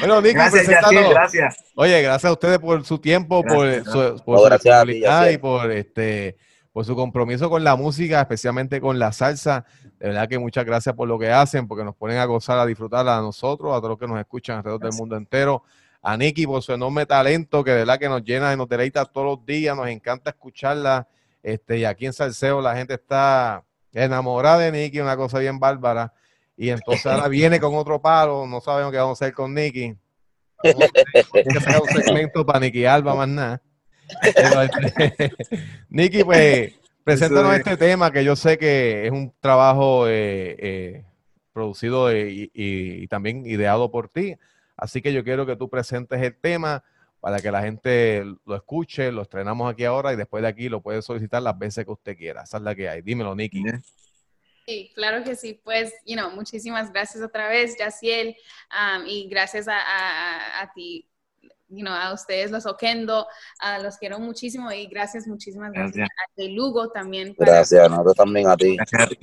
Bueno, 0.00 0.20
Nicky, 0.20 0.34
Gracias, 0.34 0.64
preséntanos. 0.64 0.92
Yaciel, 0.92 1.10
gracias. 1.14 1.64
Oye, 1.76 2.02
gracias 2.02 2.28
a 2.28 2.32
ustedes 2.32 2.58
por 2.58 2.84
su 2.84 2.98
tiempo, 2.98 3.42
Gracias, 3.42 3.84
por 3.84 3.92
su, 4.18 4.24
por 4.24 4.50
No, 4.50 4.58
su 4.58 4.64
Yaciel. 4.68 5.32
y 5.34 5.38
por 5.38 5.70
este 5.70 6.36
por 6.72 6.84
su 6.84 6.96
compromiso 6.96 7.48
con 7.48 7.62
la 7.62 7.76
música, 7.76 8.20
especialmente 8.20 8.80
con 8.80 8.98
la 8.98 9.12
salsa. 9.12 9.64
De 10.00 10.08
verdad 10.08 10.28
que 10.28 10.40
muchas 10.40 10.64
gracias 10.64 10.92
por 10.96 11.06
lo 11.06 11.16
que 11.20 11.30
hacen, 11.30 11.68
porque 11.68 11.84
nos 11.84 11.94
ponen 11.94 12.18
a 12.18 12.24
gozar, 12.24 12.58
a 12.58 12.66
disfrutar 12.66 13.06
a 13.08 13.20
nosotros, 13.20 13.72
a 13.72 13.76
todos 13.76 13.90
los 13.90 13.98
que 13.98 14.08
nos 14.08 14.18
escuchan 14.18 14.56
alrededor 14.58 14.80
del 14.80 14.92
mundo 14.92 15.16
entero. 15.16 15.62
A 16.02 16.16
Nicky 16.16 16.46
por 16.48 16.62
su 16.64 16.72
enorme 16.72 17.06
talento, 17.06 17.62
que 17.62 17.70
de 17.70 17.76
verdad 17.78 17.98
que 18.00 18.08
nos 18.08 18.24
llena 18.24 18.52
y 18.52 18.56
nos 18.56 18.68
deleita 18.68 19.04
todos 19.04 19.36
los 19.38 19.46
días, 19.46 19.76
nos 19.76 19.86
encanta 19.86 20.30
escucharla. 20.30 21.06
Este, 21.44 21.78
y 21.78 21.84
aquí 21.84 22.06
en 22.06 22.12
Salseo 22.12 22.60
la 22.60 22.74
gente 22.74 22.94
está 22.94 23.62
enamorada 23.94 24.58
de 24.58 24.72
Nicky, 24.72 25.00
una 25.00 25.16
cosa 25.16 25.38
bien 25.38 25.58
bárbara. 25.58 26.12
Y 26.56 26.68
entonces 26.70 27.06
ahora 27.06 27.28
viene 27.28 27.58
con 27.60 27.74
otro 27.74 28.00
palo, 28.00 28.46
no 28.46 28.60
sabemos 28.60 28.92
qué 28.92 28.98
vamos 28.98 29.20
a 29.20 29.24
hacer 29.24 29.34
con 29.34 29.54
Nicky. 29.54 29.96
Que 30.62 30.70
hacer 31.58 31.80
un 31.82 31.88
segmento 32.02 32.44
para 32.46 32.60
Nicky 32.60 32.84
Alba 32.84 33.14
más 33.14 33.28
nada. 33.28 33.62
Nicky, 35.88 36.24
pues, 36.24 36.72
preséntanos 37.02 37.54
este 37.56 37.76
tema 37.76 38.10
que 38.12 38.24
yo 38.24 38.36
sé 38.36 38.58
que 38.58 39.06
es 39.06 39.12
un 39.12 39.32
trabajo 39.40 40.06
eh, 40.08 40.56
eh, 40.58 41.04
producido 41.52 42.10
eh, 42.10 42.30
y, 42.30 42.42
y- 42.54 43.02
y 43.02 43.06
también 43.08 43.44
ideado 43.46 43.90
por 43.90 44.08
ti. 44.08 44.36
Así 44.76 45.00
que 45.02 45.12
yo 45.12 45.22
quiero 45.24 45.46
que 45.46 45.56
tú 45.56 45.68
presentes 45.68 46.20
el 46.20 46.36
tema 46.36 46.82
para 47.24 47.40
que 47.40 47.50
la 47.50 47.62
gente 47.62 48.22
lo 48.44 48.54
escuche, 48.54 49.10
lo 49.10 49.22
estrenamos 49.22 49.72
aquí 49.72 49.86
ahora 49.86 50.12
y 50.12 50.16
después 50.16 50.42
de 50.42 50.48
aquí 50.50 50.68
lo 50.68 50.82
puede 50.82 51.00
solicitar 51.00 51.40
las 51.40 51.58
veces 51.58 51.86
que 51.86 51.90
usted 51.90 52.18
quiera. 52.18 52.42
Esa 52.42 52.58
es 52.58 52.62
la 52.62 52.74
que 52.74 52.86
hay. 52.86 53.00
Dímelo, 53.00 53.34
Nicky. 53.34 53.62
Sí, 54.66 54.92
claro 54.94 55.24
que 55.24 55.34
sí. 55.34 55.58
Pues, 55.64 55.94
you 56.04 56.16
know, 56.16 56.30
muchísimas 56.32 56.92
gracias 56.92 57.24
otra 57.24 57.48
vez, 57.48 57.78
Yaciel, 57.78 58.36
um, 58.70 59.06
y 59.06 59.26
gracias 59.30 59.68
a, 59.68 59.78
a- 59.78 60.60
a 60.64 60.72
ti, 60.74 61.08
you 61.68 61.80
know, 61.80 61.94
a 61.94 62.12
ustedes, 62.12 62.50
los 62.50 62.66
Oquendo, 62.66 63.26
a 63.58 63.78
los 63.78 63.96
quiero 63.96 64.18
muchísimo 64.18 64.70
y 64.70 64.86
gracias, 64.86 65.26
muchísimas 65.26 65.72
gracias, 65.72 65.96
Gracias. 65.96 66.50
a 66.50 66.54
Lugo 66.54 66.90
también. 66.90 67.34
Gracias, 67.38 67.88
nosotros 67.90 68.16
también 68.16 68.48
a 68.48 68.56
ti. 68.58 68.76
Gracias 68.76 69.02
a 69.02 69.06
ti. 69.06 69.16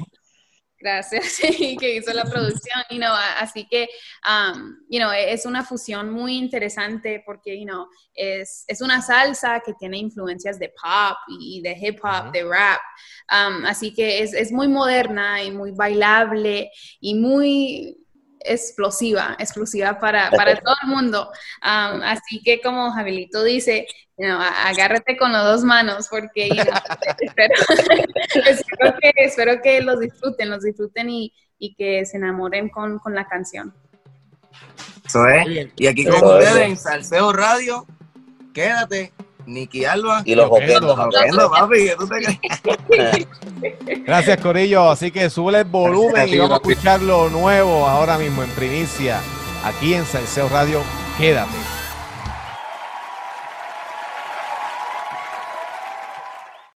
Gracias, 0.82 1.26
sí, 1.34 1.78
que 1.80 1.96
hizo 1.96 2.12
la 2.14 2.26
producción, 2.26 2.82
you 2.90 2.98
know, 2.98 3.14
así 3.38 3.68
que, 3.70 3.88
um, 4.28 4.78
you 4.90 5.00
know, 5.00 5.12
es 5.12 5.46
una 5.46 5.64
fusión 5.64 6.10
muy 6.10 6.38
interesante 6.38 7.22
porque, 7.26 7.60
you 7.60 7.66
know, 7.66 7.88
es, 8.16 8.66
es 8.68 8.82
una 8.82 9.02
salsa 9.02 9.60
que 9.60 9.74
tiene 9.76 9.98
influencias 9.98 10.58
de 10.58 10.70
pop 10.70 11.18
y 11.40 11.62
de 11.62 11.78
hip 11.80 12.00
hop, 12.04 12.24
Ujú. 12.24 12.32
de 12.32 12.44
rap, 12.44 12.82
um, 13.32 13.66
así 13.66 13.94
que 13.94 14.24
es, 14.24 14.34
es 14.34 14.52
muy 14.52 14.68
moderna 14.68 15.44
y 15.44 15.52
muy 15.52 15.72
bailable 15.72 16.72
y 17.00 17.14
muy 17.14 18.01
explosiva, 18.46 19.36
explosiva 19.40 20.00
para, 20.00 20.30
para 20.32 20.56
todo 20.60 20.76
el 20.84 20.90
mundo. 20.90 21.32
Um, 21.62 22.02
así 22.04 22.42
que 22.44 22.62
como 22.62 22.92
Javilito 22.92 23.44
dice, 23.44 23.88
you 24.18 24.26
know, 24.26 24.40
agárrate 24.40 25.18
con 25.18 25.32
las 25.32 25.44
dos 25.44 25.64
manos 25.64 26.08
porque 26.10 26.50
you 26.50 26.64
know, 26.64 26.66
espero, 27.20 27.54
espero 28.46 28.96
que, 29.02 29.12
espero 29.16 29.62
que 29.62 29.82
los 29.82 30.00
disfruten, 30.00 30.50
los 30.50 30.64
disfruten 30.64 31.10
y, 31.10 31.34
y 31.58 31.76
que 31.76 32.06
se 32.06 32.18
enamoren 32.18 32.70
con, 32.70 33.00
con 33.00 33.16
la 33.16 33.28
canción. 33.28 33.74
Eso 35.06 35.28
es. 35.28 35.70
Y 35.76 35.88
aquí 35.88 36.06
con 36.06 36.16
ustedes 36.16 36.58
en 36.58 36.78
Salseo 36.78 37.34
Radio, 37.34 37.86
quédate, 38.54 39.12
Nicky 39.46 39.86
Alba. 39.86 40.22
Y 40.26 40.36
los 40.36 40.48
Oquendo. 40.50 40.94
oquendos. 40.94 41.16
Oquendo, 41.22 41.52
papi, 41.52 41.76
¿qué 41.78 41.96
tú 41.98 42.08
te 42.08 42.88
crees? 42.88 43.28
Gracias, 44.06 44.42
Corillo. 44.42 44.90
Así 44.90 45.12
que 45.12 45.30
sube 45.30 45.58
el 45.60 45.66
volumen 45.66 46.28
y 46.28 46.38
vamos 46.38 46.60
a 46.60 46.70
escuchar 46.70 47.02
lo 47.02 47.30
nuevo 47.30 47.88
ahora 47.88 48.18
mismo 48.18 48.44
en 48.44 48.50
primicia 48.52 49.20
aquí 49.64 49.94
en 49.94 50.06
Salseo 50.06 50.50
Radio. 50.50 50.82
Quédate. 51.18 51.71